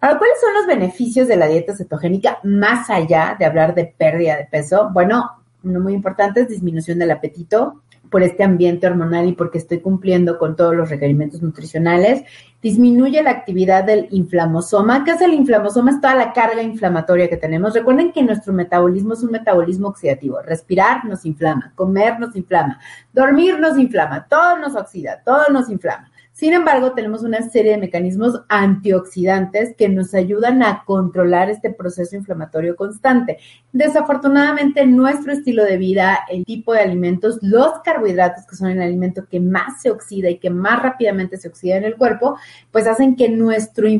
[0.00, 4.36] Ahora, ¿cuáles son los beneficios de la dieta cetogénica más allá de hablar de pérdida
[4.36, 4.88] de peso?
[4.92, 5.30] Bueno,
[5.62, 10.38] uno muy importante es disminución del apetito, por este ambiente hormonal y porque estoy cumpliendo
[10.38, 12.24] con todos los requerimientos nutricionales.
[12.60, 15.04] Disminuye la actividad del inflamosoma.
[15.04, 15.92] ¿Qué es el inflamosoma?
[15.92, 17.72] Es toda la carga inflamatoria que tenemos.
[17.72, 20.42] Recuerden que nuestro metabolismo es un metabolismo oxidativo.
[20.42, 22.78] Respirar nos inflama, comer nos inflama,
[23.12, 26.10] dormir nos inflama, todo nos oxida, todo nos inflama.
[26.40, 32.16] Sin embargo, tenemos una serie de mecanismos antioxidantes que nos ayudan a controlar este proceso
[32.16, 33.36] inflamatorio constante.
[33.74, 39.26] Desafortunadamente, nuestro estilo de vida, el tipo de alimentos, los carbohidratos, que son el alimento
[39.30, 42.38] que más se oxida y que más rápidamente se oxida en el cuerpo,
[42.70, 43.98] pues hacen que nuestro eh,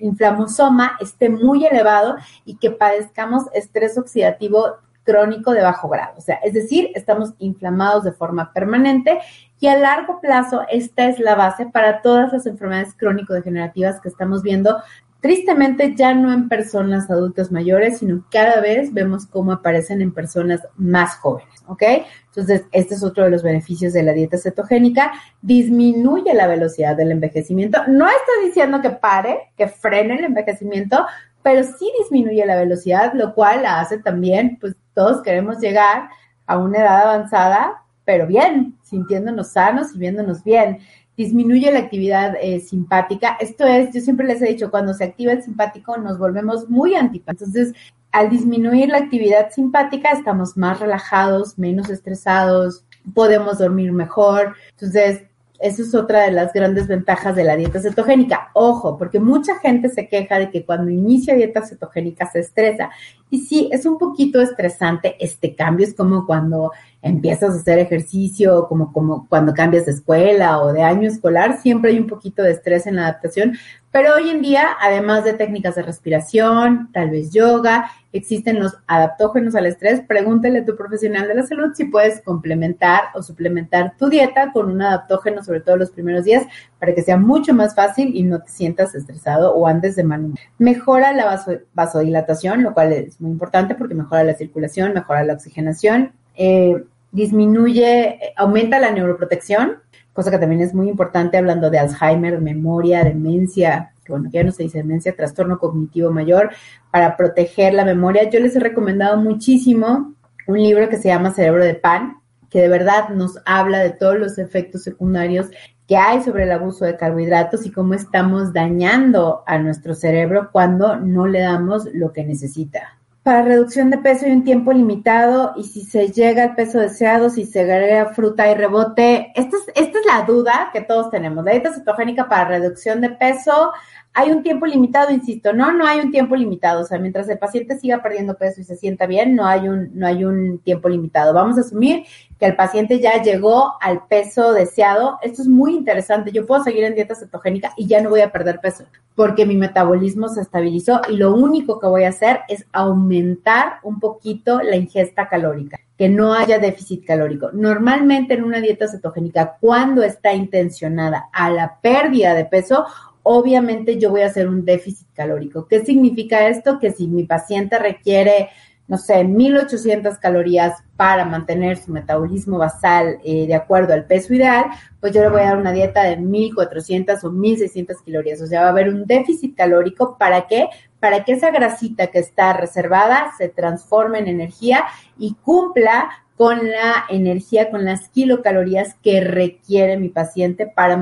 [0.00, 6.14] inflamosoma esté muy elevado y que padezcamos estrés oxidativo crónico de bajo grado.
[6.16, 9.18] O sea, es decir, estamos inflamados de forma permanente
[9.60, 14.42] y a largo plazo esta es la base para todas las enfermedades crónico-degenerativas que estamos
[14.42, 14.78] viendo.
[15.20, 20.66] Tristemente ya no en personas adultas mayores, sino cada vez vemos cómo aparecen en personas
[20.76, 21.82] más jóvenes, ¿ok?
[22.28, 25.12] Entonces, este es otro de los beneficios de la dieta cetogénica.
[25.42, 27.82] Disminuye la velocidad del envejecimiento.
[27.86, 31.04] No estoy diciendo que pare, que frene el envejecimiento,
[31.42, 36.08] pero sí disminuye la velocidad, lo cual la hace también, pues todos queremos llegar
[36.46, 40.78] a una edad avanzada, pero bien, sintiéndonos sanos y viéndonos bien.
[41.16, 43.36] Disminuye la actividad eh, simpática.
[43.40, 46.94] Esto es, yo siempre les he dicho, cuando se activa el simpático nos volvemos muy
[46.94, 47.48] antipáticos.
[47.48, 47.74] Entonces,
[48.12, 52.84] al disminuir la actividad simpática, estamos más relajados, menos estresados,
[53.14, 54.54] podemos dormir mejor.
[54.70, 55.22] Entonces,
[55.60, 58.48] eso es otra de las grandes ventajas de la dieta cetogénica.
[58.54, 62.90] Ojo, porque mucha gente se queja de que cuando inicia dieta cetogénica se estresa.
[63.28, 65.86] Y sí, es un poquito estresante este cambio.
[65.86, 70.82] Es como cuando empiezas a hacer ejercicio, como, como cuando cambias de escuela o de
[70.82, 73.56] año escolar, siempre hay un poquito de estrés en la adaptación,
[73.92, 79.56] pero hoy en día, además de técnicas de respiración, tal vez yoga, existen los adaptógenos
[79.56, 80.00] al estrés.
[80.06, 84.70] Pregúntale a tu profesional de la salud si puedes complementar o suplementar tu dieta con
[84.70, 86.46] un adaptógeno, sobre todo los primeros días,
[86.78, 90.34] para que sea mucho más fácil y no te sientas estresado o andes de mal.
[90.58, 91.42] Mejora la
[91.74, 98.18] vasodilatación, lo cual es muy importante porque mejora la circulación, mejora la oxigenación, eh, disminuye,
[98.34, 99.76] aumenta la neuroprotección,
[100.14, 104.50] cosa que también es muy importante hablando de Alzheimer, memoria, demencia, que bueno, ya no
[104.50, 106.50] se dice demencia, trastorno cognitivo mayor,
[106.90, 108.30] para proteger la memoria.
[108.30, 110.14] Yo les he recomendado muchísimo
[110.46, 112.16] un libro que se llama Cerebro de Pan,
[112.48, 115.50] que de verdad nos habla de todos los efectos secundarios
[115.86, 120.96] que hay sobre el abuso de carbohidratos y cómo estamos dañando a nuestro cerebro cuando
[120.96, 125.64] no le damos lo que necesita para reducción de peso hay un tiempo limitado y
[125.64, 129.98] si se llega al peso deseado, si se agrega fruta y rebote, esta es, esta
[129.98, 131.44] es la duda que todos tenemos.
[131.44, 133.72] La dieta cetogénica para reducción de peso
[134.12, 136.80] hay un tiempo limitado, insisto, no, no hay un tiempo limitado.
[136.80, 139.90] O sea, mientras el paciente siga perdiendo peso y se sienta bien, no hay un,
[139.92, 141.34] no hay un tiempo limitado.
[141.34, 142.04] Vamos a asumir
[142.38, 145.18] que el paciente ya llegó al peso deseado.
[145.22, 146.32] Esto es muy interesante.
[146.32, 148.84] Yo puedo seguir en dieta cetogénica y ya no voy a perder peso
[149.20, 154.00] porque mi metabolismo se estabilizó y lo único que voy a hacer es aumentar un
[154.00, 157.50] poquito la ingesta calórica que no haya déficit calórico.
[157.52, 162.86] Normalmente en una dieta cetogénica, cuando está intencionada a la pérdida de peso,
[163.22, 165.68] obviamente yo voy a hacer un déficit calórico.
[165.68, 166.78] ¿Qué significa esto?
[166.78, 168.48] Que si mi paciente requiere,
[168.90, 174.64] no sé, 1800 calorías para mantener su metabolismo basal eh, de acuerdo al peso ideal,
[174.98, 178.42] pues yo le voy a dar una dieta de 1400 o 1600 calorías.
[178.42, 180.18] O sea, va a haber un déficit calórico.
[180.18, 180.68] ¿Para qué?
[180.98, 184.86] Para que esa grasita que está reservada se transforme en energía
[185.16, 190.96] y cumpla con la energía, con las kilocalorías que requiere mi paciente para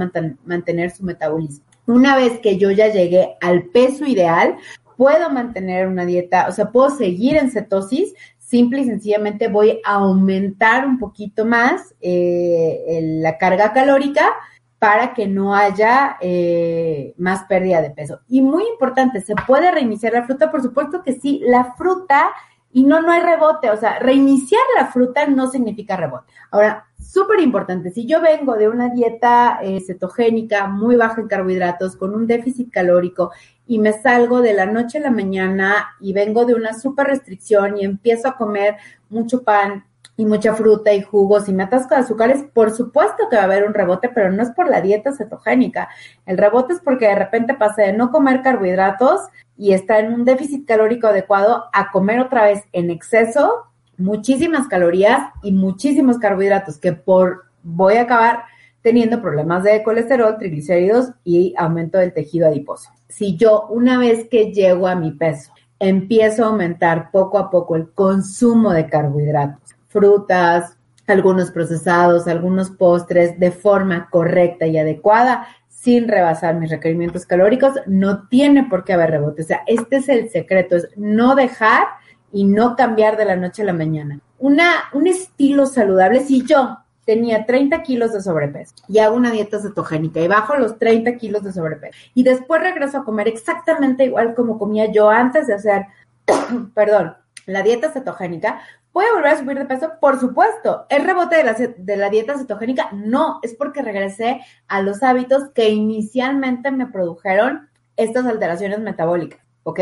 [0.45, 1.64] mantener su metabolismo.
[1.86, 4.57] Una vez que yo ya llegué al peso ideal,
[4.99, 9.92] puedo mantener una dieta, o sea, puedo seguir en cetosis, simple y sencillamente voy a
[9.94, 14.34] aumentar un poquito más eh, la carga calórica
[14.80, 18.20] para que no haya eh, más pérdida de peso.
[18.26, 20.51] Y muy importante, ¿se puede reiniciar la fruta?
[20.51, 22.30] Por supuesto que sí, la fruta
[22.72, 26.32] y no, no hay rebote, o sea, reiniciar la fruta no significa rebote.
[26.51, 31.96] Ahora, súper importante, si yo vengo de una dieta eh, cetogénica muy baja en carbohidratos,
[31.96, 33.32] con un déficit calórico,
[33.66, 37.78] y me salgo de la noche a la mañana y vengo de una súper restricción
[37.78, 38.76] y empiezo a comer
[39.09, 39.84] mucho pan,
[40.18, 43.44] y mucha fruta y jugos y me atasco de azúcares, por supuesto que va a
[43.44, 45.88] haber un rebote, pero no es por la dieta cetogénica.
[46.26, 49.20] El rebote es porque de repente pasé de no comer carbohidratos
[49.56, 53.68] y está en un déficit calórico adecuado a comer otra vez en exceso
[53.99, 58.44] muchísimas calorías y muchísimos carbohidratos que por voy a acabar
[58.80, 62.90] teniendo problemas de colesterol, triglicéridos y aumento del tejido adiposo.
[63.09, 67.76] Si yo una vez que llego a mi peso empiezo a aumentar poco a poco
[67.76, 70.76] el consumo de carbohidratos, frutas,
[71.07, 78.26] algunos procesados, algunos postres de forma correcta y adecuada sin rebasar mis requerimientos calóricos, no
[78.28, 79.42] tiene por qué haber rebote.
[79.42, 81.86] O sea, este es el secreto, es no dejar
[82.33, 84.20] y no cambiar de la noche a la mañana.
[84.39, 89.59] Una, un estilo saludable, si yo tenía 30 kilos de sobrepeso y hago una dieta
[89.59, 94.35] cetogénica y bajo los 30 kilos de sobrepeso y después regreso a comer exactamente igual
[94.35, 95.87] como comía yo antes de hacer,
[96.74, 97.16] perdón,
[97.47, 98.61] la dieta cetogénica,
[98.99, 99.93] ¿Voy a volver a subir de peso?
[100.01, 100.87] Por supuesto.
[100.89, 102.89] ¿El rebote de la, de la dieta cetogénica?
[102.93, 109.81] No, es porque regresé a los hábitos que inicialmente me produjeron estas alteraciones metabólicas, ¿ok?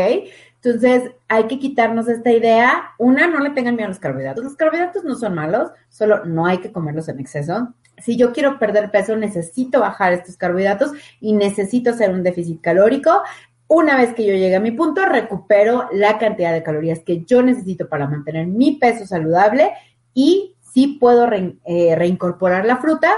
[0.61, 2.91] Entonces, hay que quitarnos esta idea.
[2.97, 4.43] Una, no le tengan miedo a los carbohidratos.
[4.43, 7.73] Los carbohidratos no son malos, solo no hay que comerlos en exceso.
[7.99, 13.23] Si yo quiero perder peso, necesito bajar estos carbohidratos y necesito hacer un déficit calórico.
[13.67, 17.41] Una vez que yo llegue a mi punto, recupero la cantidad de calorías que yo
[17.41, 19.71] necesito para mantener mi peso saludable
[20.13, 23.11] y sí puedo eh, reincorporar la fruta,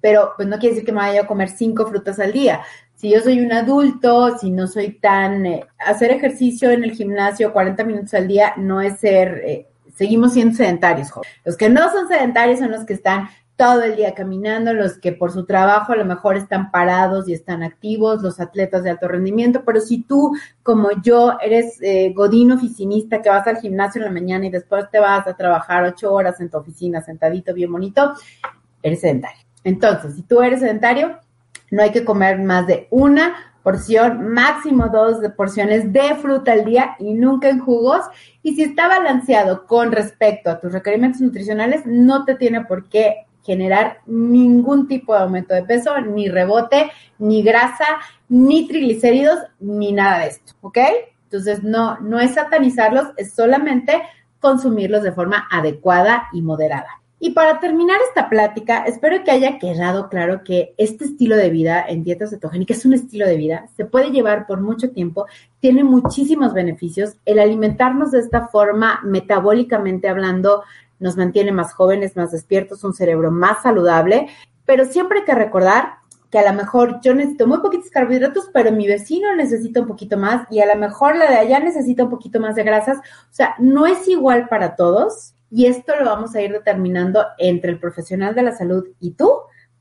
[0.00, 2.62] pero pues no quiere decir que me vaya a comer cinco frutas al día.
[3.02, 5.44] Si yo soy un adulto, si no soy tan...
[5.44, 9.42] Eh, hacer ejercicio en el gimnasio 40 minutos al día no es ser...
[9.44, 11.08] Eh, seguimos siendo sedentarios.
[11.44, 15.10] Los que no son sedentarios son los que están todo el día caminando, los que
[15.10, 19.08] por su trabajo a lo mejor están parados y están activos, los atletas de alto
[19.08, 24.04] rendimiento, pero si tú, como yo, eres eh, godín oficinista que vas al gimnasio en
[24.04, 27.72] la mañana y después te vas a trabajar ocho horas en tu oficina sentadito bien
[27.72, 28.12] bonito,
[28.80, 29.42] eres sedentario.
[29.64, 31.18] Entonces, si tú eres sedentario,
[31.72, 36.96] no hay que comer más de una porción, máximo dos porciones de fruta al día
[36.98, 38.02] y nunca en jugos.
[38.42, 43.26] Y si está balanceado con respecto a tus requerimientos nutricionales, no te tiene por qué
[43.42, 47.86] generar ningún tipo de aumento de peso, ni rebote, ni grasa,
[48.28, 50.78] ni triglicéridos, ni nada de esto, ¿ok?
[51.24, 54.02] Entonces, no, no es satanizarlos, es solamente
[54.40, 57.01] consumirlos de forma adecuada y moderada.
[57.24, 61.84] Y para terminar esta plática, espero que haya quedado claro que este estilo de vida
[61.86, 65.26] en dieta cetogénica es un estilo de vida, se puede llevar por mucho tiempo,
[65.60, 67.14] tiene muchísimos beneficios.
[67.24, 70.64] El alimentarnos de esta forma, metabólicamente hablando,
[70.98, 74.26] nos mantiene más jóvenes, más despiertos, un cerebro más saludable,
[74.66, 75.98] pero siempre hay que recordar
[76.28, 80.18] que a lo mejor yo necesito muy poquitos carbohidratos, pero mi vecino necesita un poquito
[80.18, 82.98] más y a lo mejor la de allá necesita un poquito más de grasas.
[82.98, 87.70] O sea, no es igual para todos y esto lo vamos a ir determinando entre
[87.70, 89.30] el profesional de la salud y tú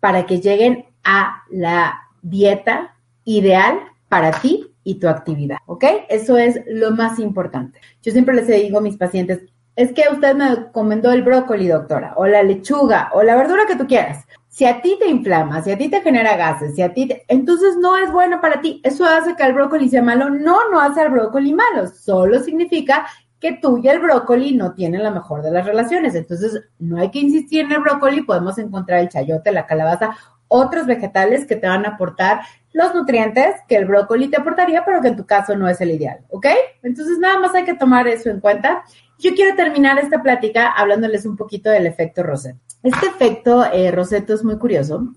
[0.02, 5.86] para que lleguen a la dieta ideal para ti y tu actividad, ¿ok?
[6.10, 7.80] Eso es lo más importante.
[8.02, 9.44] Yo siempre les digo a mis pacientes,
[9.78, 13.78] es que usted me comentó el brócoli, doctora, o la lechuga, o la verdura que
[13.78, 14.26] tú quieras.
[14.50, 17.24] Si a ti te inflama, si a ti te genera gases, si a ti te...
[17.30, 18.82] entonces no es bueno para ti.
[18.84, 20.30] ¿Eso hace que el brócoli sea malo?
[20.30, 21.88] No, no hace al brócoli malo.
[21.88, 23.06] Solo significa
[23.42, 26.14] que tú y el brócoli no tienen la mejor de las relaciones.
[26.16, 30.16] Entonces, no hay que insistir en el brócoli, podemos encontrar el chayote, la calabaza,
[30.48, 35.02] otros vegetales que te van a aportar los nutrientes que el brócoli te aportaría, pero
[35.02, 36.46] que en tu caso no es el ideal, ¿ok?
[36.84, 38.84] Entonces, nada más hay que tomar eso en cuenta.
[39.18, 42.60] Yo quiero terminar esta plática hablándoles un poquito del efecto Rosetto.
[42.84, 45.14] Este efecto eh, Rosetto es muy curioso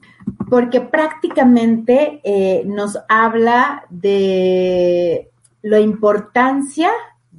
[0.51, 5.31] porque prácticamente eh, nos habla de
[5.63, 6.91] la importancia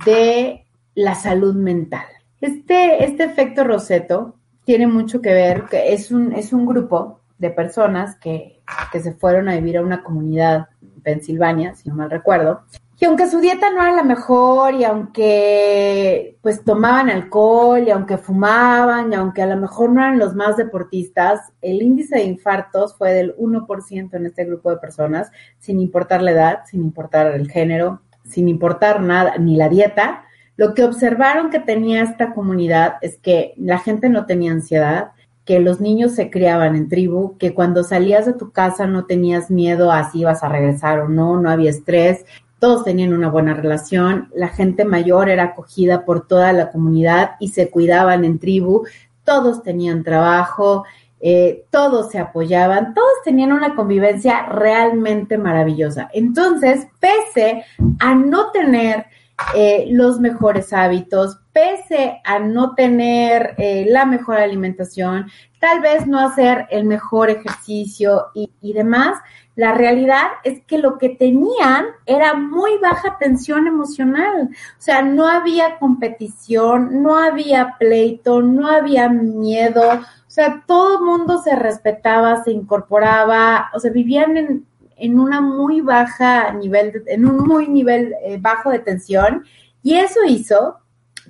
[0.05, 0.64] de
[0.96, 2.06] la salud mental.
[2.41, 7.52] Este, este efecto Roseto tiene mucho que ver, que es un, es un grupo de
[7.52, 12.10] personas que, que se fueron a vivir a una comunidad en Pensilvania, si no mal
[12.10, 12.64] recuerdo,
[12.98, 18.18] y aunque su dieta no era la mejor y aunque pues tomaban alcohol y aunque
[18.18, 22.96] fumaban y aunque a lo mejor no eran los más deportistas, el índice de infartos
[22.96, 25.30] fue del 1% en este grupo de personas,
[25.60, 30.24] sin importar la edad, sin importar el género, sin importar nada, ni la dieta.
[30.58, 35.12] Lo que observaron que tenía esta comunidad es que la gente no tenía ansiedad,
[35.43, 39.51] que los niños se criaban en tribu, que cuando salías de tu casa no tenías
[39.51, 42.26] miedo a si ibas a regresar o no, no había estrés,
[42.60, 47.49] todos tenían una buena relación, la gente mayor era acogida por toda la comunidad y
[47.49, 48.88] se cuidaban en tribu,
[49.24, 50.86] todos tenían trabajo,
[51.20, 56.10] eh, todos se apoyaban, todos tenían una convivencia realmente maravillosa.
[56.14, 57.66] Entonces, pese
[57.99, 59.06] a no tener
[59.53, 65.27] eh, los mejores hábitos, pese a no tener eh, la mejor alimentación,
[65.59, 69.17] tal vez no hacer el mejor ejercicio y, y demás,
[69.55, 74.49] la realidad es que lo que tenían era muy baja tensión emocional.
[74.51, 79.81] O sea, no había competición, no había pleito, no había miedo.
[79.81, 84.65] O sea, todo el mundo se respetaba, se incorporaba, o sea, vivían en,
[84.98, 89.43] en una muy baja nivel, en un muy nivel eh, bajo de tensión.
[89.84, 90.78] Y eso hizo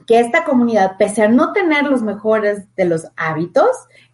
[0.07, 3.69] que esta comunidad, pese a no tener los mejores de los hábitos,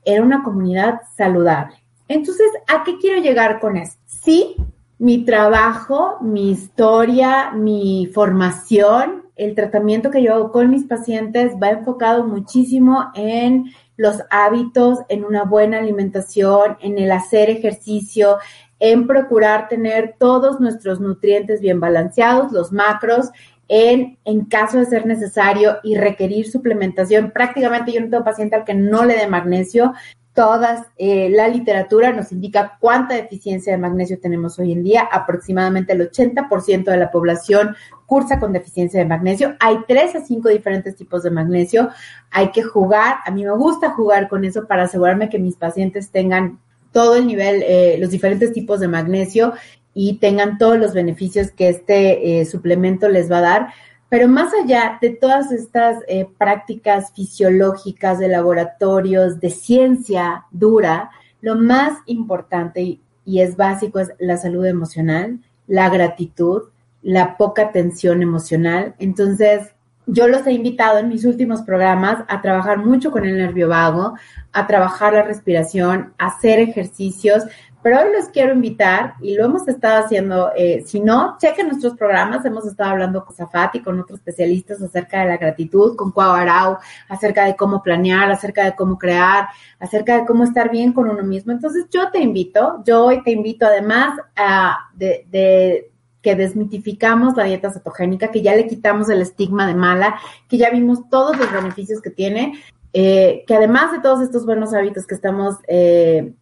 [0.06, 1.76] era una comunidad saludable.
[2.08, 4.00] Entonces, ¿a qué quiero llegar con esto?
[4.06, 4.56] Sí,
[5.00, 11.72] mi trabajo, mi historia, mi formación, el tratamiento que yo hago con mis pacientes va
[11.72, 18.38] enfocado muchísimo en los hábitos, en una buena alimentación, en el hacer ejercicio,
[18.82, 23.30] en procurar tener todos nuestros nutrientes bien balanceados, los macros,
[23.70, 27.32] en, en caso de ser necesario y requerir suplementación.
[27.32, 29.94] Prácticamente yo no tengo paciente al que no le dé magnesio
[30.34, 35.08] todas, eh, la literatura nos indica cuánta deficiencia de magnesio tenemos hoy en día.
[35.12, 37.76] Aproximadamente el 80% de la población
[38.06, 39.56] cursa con deficiencia de magnesio.
[39.60, 41.90] Hay tres a cinco diferentes tipos de magnesio.
[42.30, 43.18] Hay que jugar.
[43.26, 46.60] A mí me gusta jugar con eso para asegurarme que mis pacientes tengan
[46.92, 49.54] todo el nivel, eh, los diferentes tipos de magnesio
[49.94, 53.68] y tengan todos los beneficios que este eh, suplemento les va a dar
[54.12, 61.56] pero más allá de todas estas eh, prácticas fisiológicas de laboratorios, de ciencia dura, lo
[61.56, 66.64] más importante y, y es básico es la salud emocional, la gratitud,
[67.02, 68.96] la poca tensión emocional.
[69.00, 69.74] Entonces,
[70.12, 74.16] yo los he invitado en mis últimos programas a trabajar mucho con el nervio vago,
[74.52, 77.46] a trabajar la respiración, a hacer ejercicios,
[77.82, 80.52] pero hoy los quiero invitar y lo hemos estado haciendo.
[80.56, 82.46] Eh, si no, chequen nuestros programas.
[82.46, 86.78] Hemos estado hablando con Zafati, con otros especialistas acerca de la gratitud, con Cuau Arau,
[87.10, 89.48] acerca de cómo planear, acerca de cómo crear,
[89.80, 91.54] acerca de cómo estar bien con uno mismo.
[91.54, 95.91] Entonces, yo te invito, yo hoy te invito además a de, de
[96.22, 100.70] que desmitificamos la dieta cetogénica, que ya le quitamos el estigma de mala, que ya
[100.70, 102.54] vimos todos los beneficios que tiene,
[102.94, 106.34] eh, que además de todos estos buenos hábitos que estamos eh,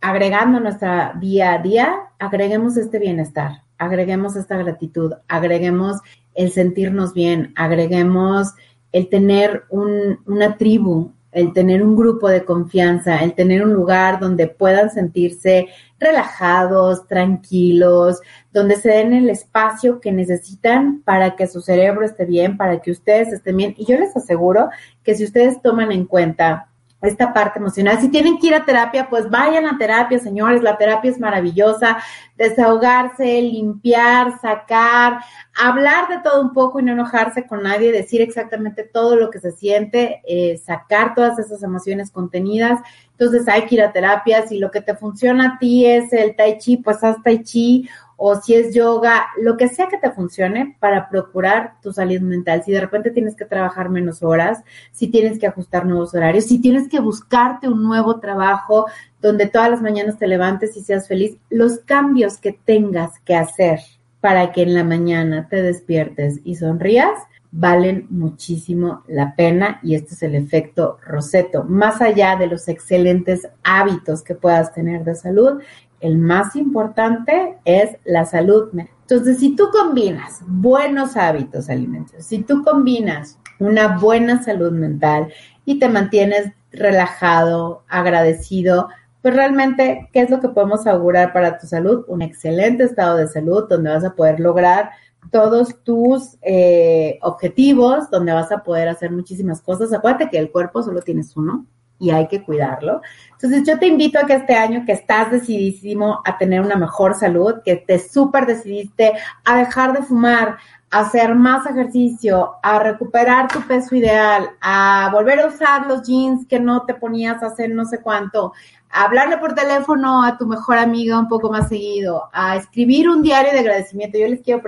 [0.00, 6.00] agregando nuestra día a día, agreguemos este bienestar, agreguemos esta gratitud, agreguemos
[6.34, 8.54] el sentirnos bien, agreguemos
[8.92, 14.20] el tener un, una tribu, el tener un grupo de confianza, el tener un lugar
[14.20, 15.66] donde puedan sentirse
[15.98, 18.20] relajados, tranquilos,
[18.52, 22.92] donde se den el espacio que necesitan para que su cerebro esté bien, para que
[22.92, 23.74] ustedes estén bien.
[23.76, 24.70] Y yo les aseguro
[25.02, 26.68] que si ustedes toman en cuenta
[27.06, 28.00] esta parte emocional.
[28.00, 30.62] Si tienen que ir a terapia, pues vayan a terapia, señores.
[30.62, 31.98] La terapia es maravillosa.
[32.36, 35.20] Desahogarse, limpiar, sacar,
[35.54, 39.38] hablar de todo un poco y no enojarse con nadie, decir exactamente todo lo que
[39.38, 42.80] se siente, eh, sacar todas esas emociones contenidas.
[43.12, 44.46] Entonces hay que ir a terapia.
[44.46, 47.88] Si lo que te funciona a ti es el tai chi, pues haz tai chi
[48.16, 52.62] o si es yoga, lo que sea que te funcione para procurar tu salud mental.
[52.64, 54.62] Si de repente tienes que trabajar menos horas,
[54.92, 58.86] si tienes que ajustar nuevos horarios, si tienes que buscarte un nuevo trabajo
[59.20, 63.80] donde todas las mañanas te levantes y seas feliz, los cambios que tengas que hacer
[64.20, 67.18] para que en la mañana te despiertes y sonrías,
[67.56, 71.62] valen muchísimo la pena y este es el efecto Roseto.
[71.62, 75.60] Más allá de los excelentes hábitos que puedas tener de salud,
[76.00, 82.62] el más importante es la salud Entonces, si tú combinas buenos hábitos alimentarios, si tú
[82.62, 85.32] combinas una buena salud mental
[85.64, 88.88] y te mantienes relajado, agradecido,
[89.22, 92.04] pues realmente, ¿qué es lo que podemos augurar para tu salud?
[92.08, 94.90] Un excelente estado de salud donde vas a poder lograr
[95.30, 99.92] todos tus eh, objetivos, donde vas a poder hacer muchísimas cosas.
[99.92, 101.66] Acuérdate que el cuerpo solo tienes uno
[101.98, 103.00] y hay que cuidarlo.
[103.32, 107.14] Entonces yo te invito a que este año que estás decididísimo a tener una mejor
[107.14, 109.12] salud, que te súper decidiste
[109.44, 110.56] a dejar de fumar,
[110.90, 116.46] a hacer más ejercicio, a recuperar tu peso ideal, a volver a usar los jeans
[116.46, 118.52] que no te ponías hace no sé cuánto,
[118.90, 123.22] a hablarle por teléfono a tu mejor amiga un poco más seguido, a escribir un
[123.22, 124.18] diario de agradecimiento.
[124.18, 124.62] Yo les quiero,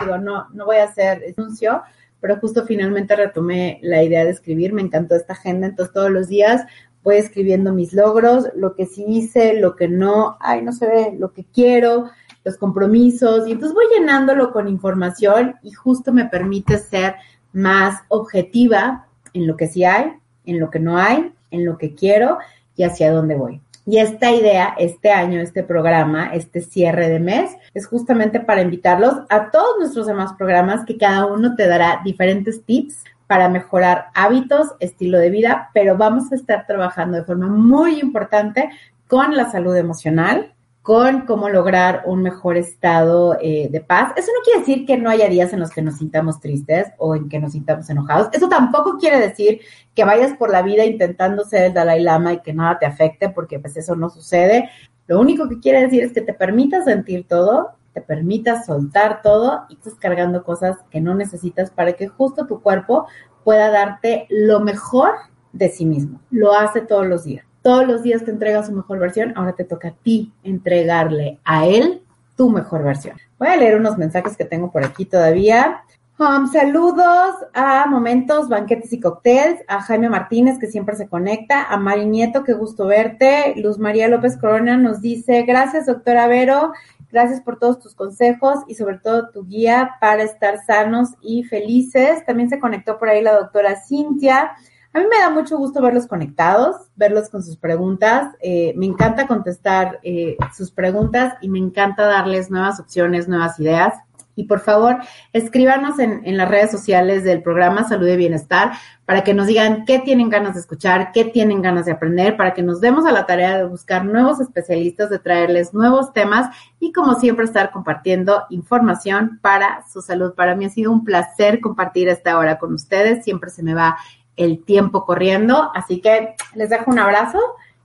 [0.00, 1.82] digo, no, no voy a hacer anuncio,
[2.20, 6.28] pero justo finalmente retomé la idea de escribir, me encantó esta agenda, entonces todos los
[6.28, 6.64] días
[7.02, 11.16] voy escribiendo mis logros, lo que sí hice, lo que no, ay, no se ve,
[11.18, 12.10] lo que quiero,
[12.44, 17.14] los compromisos, y entonces voy llenándolo con información y justo me permite ser
[17.52, 20.12] más objetiva en lo que sí hay,
[20.44, 22.38] en lo que no hay, en lo que quiero
[22.76, 23.60] y hacia dónde voy.
[23.90, 29.14] Y esta idea, este año, este programa, este cierre de mes, es justamente para invitarlos
[29.30, 34.74] a todos nuestros demás programas que cada uno te dará diferentes tips para mejorar hábitos,
[34.80, 38.68] estilo de vida, pero vamos a estar trabajando de forma muy importante
[39.06, 40.52] con la salud emocional,
[40.88, 44.14] con cómo lograr un mejor estado eh, de paz.
[44.16, 47.14] Eso no quiere decir que no haya días en los que nos sintamos tristes o
[47.14, 48.30] en que nos sintamos enojados.
[48.32, 49.60] Eso tampoco quiere decir
[49.94, 53.28] que vayas por la vida intentando ser el Dalai Lama y que nada te afecte,
[53.28, 54.70] porque pues eso no sucede.
[55.08, 59.66] Lo único que quiere decir es que te permitas sentir todo, te permitas soltar todo
[59.68, 63.06] y estás cargando cosas que no necesitas para que justo tu cuerpo
[63.44, 65.10] pueda darte lo mejor
[65.52, 66.22] de sí mismo.
[66.30, 69.62] Lo hace todos los días todos los días te entrega su mejor versión, ahora te
[69.62, 72.00] toca a ti entregarle a él
[72.34, 73.18] tu mejor versión.
[73.38, 75.82] Voy a leer unos mensajes que tengo por aquí todavía.
[76.18, 81.76] Um, saludos a Momentos, Banquetes y Cócteles, a Jaime Martínez, que siempre se conecta, a
[81.76, 83.52] Mari Nieto, qué gusto verte.
[83.56, 86.72] Luz María López Corona nos dice, gracias, doctora Vero,
[87.12, 92.24] gracias por todos tus consejos y sobre todo tu guía para estar sanos y felices.
[92.24, 94.52] También se conectó por ahí la doctora Cintia.
[94.92, 98.34] A mí me da mucho gusto verlos conectados, verlos con sus preguntas.
[98.40, 103.94] Eh, me encanta contestar eh, sus preguntas y me encanta darles nuevas opciones, nuevas ideas.
[104.34, 104.98] Y por favor,
[105.32, 108.70] escríbanos en, en, las redes sociales del programa Salud y Bienestar
[109.04, 112.54] para que nos digan qué tienen ganas de escuchar, qué tienen ganas de aprender, para
[112.54, 116.92] que nos demos a la tarea de buscar nuevos especialistas, de traerles nuevos temas y
[116.92, 120.34] como siempre estar compartiendo información para su salud.
[120.34, 123.24] Para mí ha sido un placer compartir esta hora con ustedes.
[123.24, 123.96] Siempre se me va
[124.38, 125.70] el tiempo corriendo.
[125.74, 127.38] Así que les dejo un abrazo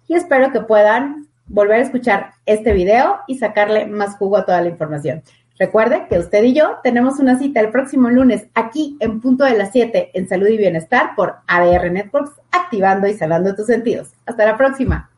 [0.08, 4.62] y espero que puedan volver a escuchar este video y sacarle más jugo a toda
[4.62, 5.24] la información.
[5.60, 9.56] Recuerde que usted y yo tenemos una cita el próximo lunes aquí en punto de
[9.56, 14.10] las 7 en Salud y Bienestar por ADR Networks, activando y sanando tus sentidos.
[14.26, 15.10] Hasta la próxima.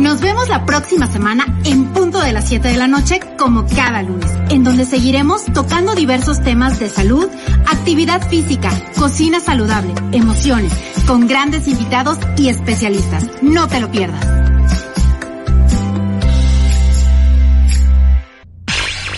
[0.00, 4.02] Nos vemos la próxima semana en punto de las 7 de la noche, como cada
[4.02, 7.28] lunes, en donde seguiremos tocando diversos temas de salud,
[7.66, 10.72] actividad física, cocina saludable, emociones,
[11.06, 13.26] con grandes invitados y especialistas.
[13.42, 14.26] No te lo pierdas.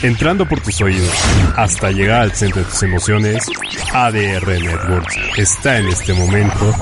[0.03, 1.15] Entrando por tus oídos
[1.57, 3.47] hasta llegar al centro de tus emociones,
[3.95, 6.75] ADR Networks está en este momento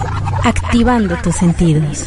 [0.42, 2.06] activando tus sentidos.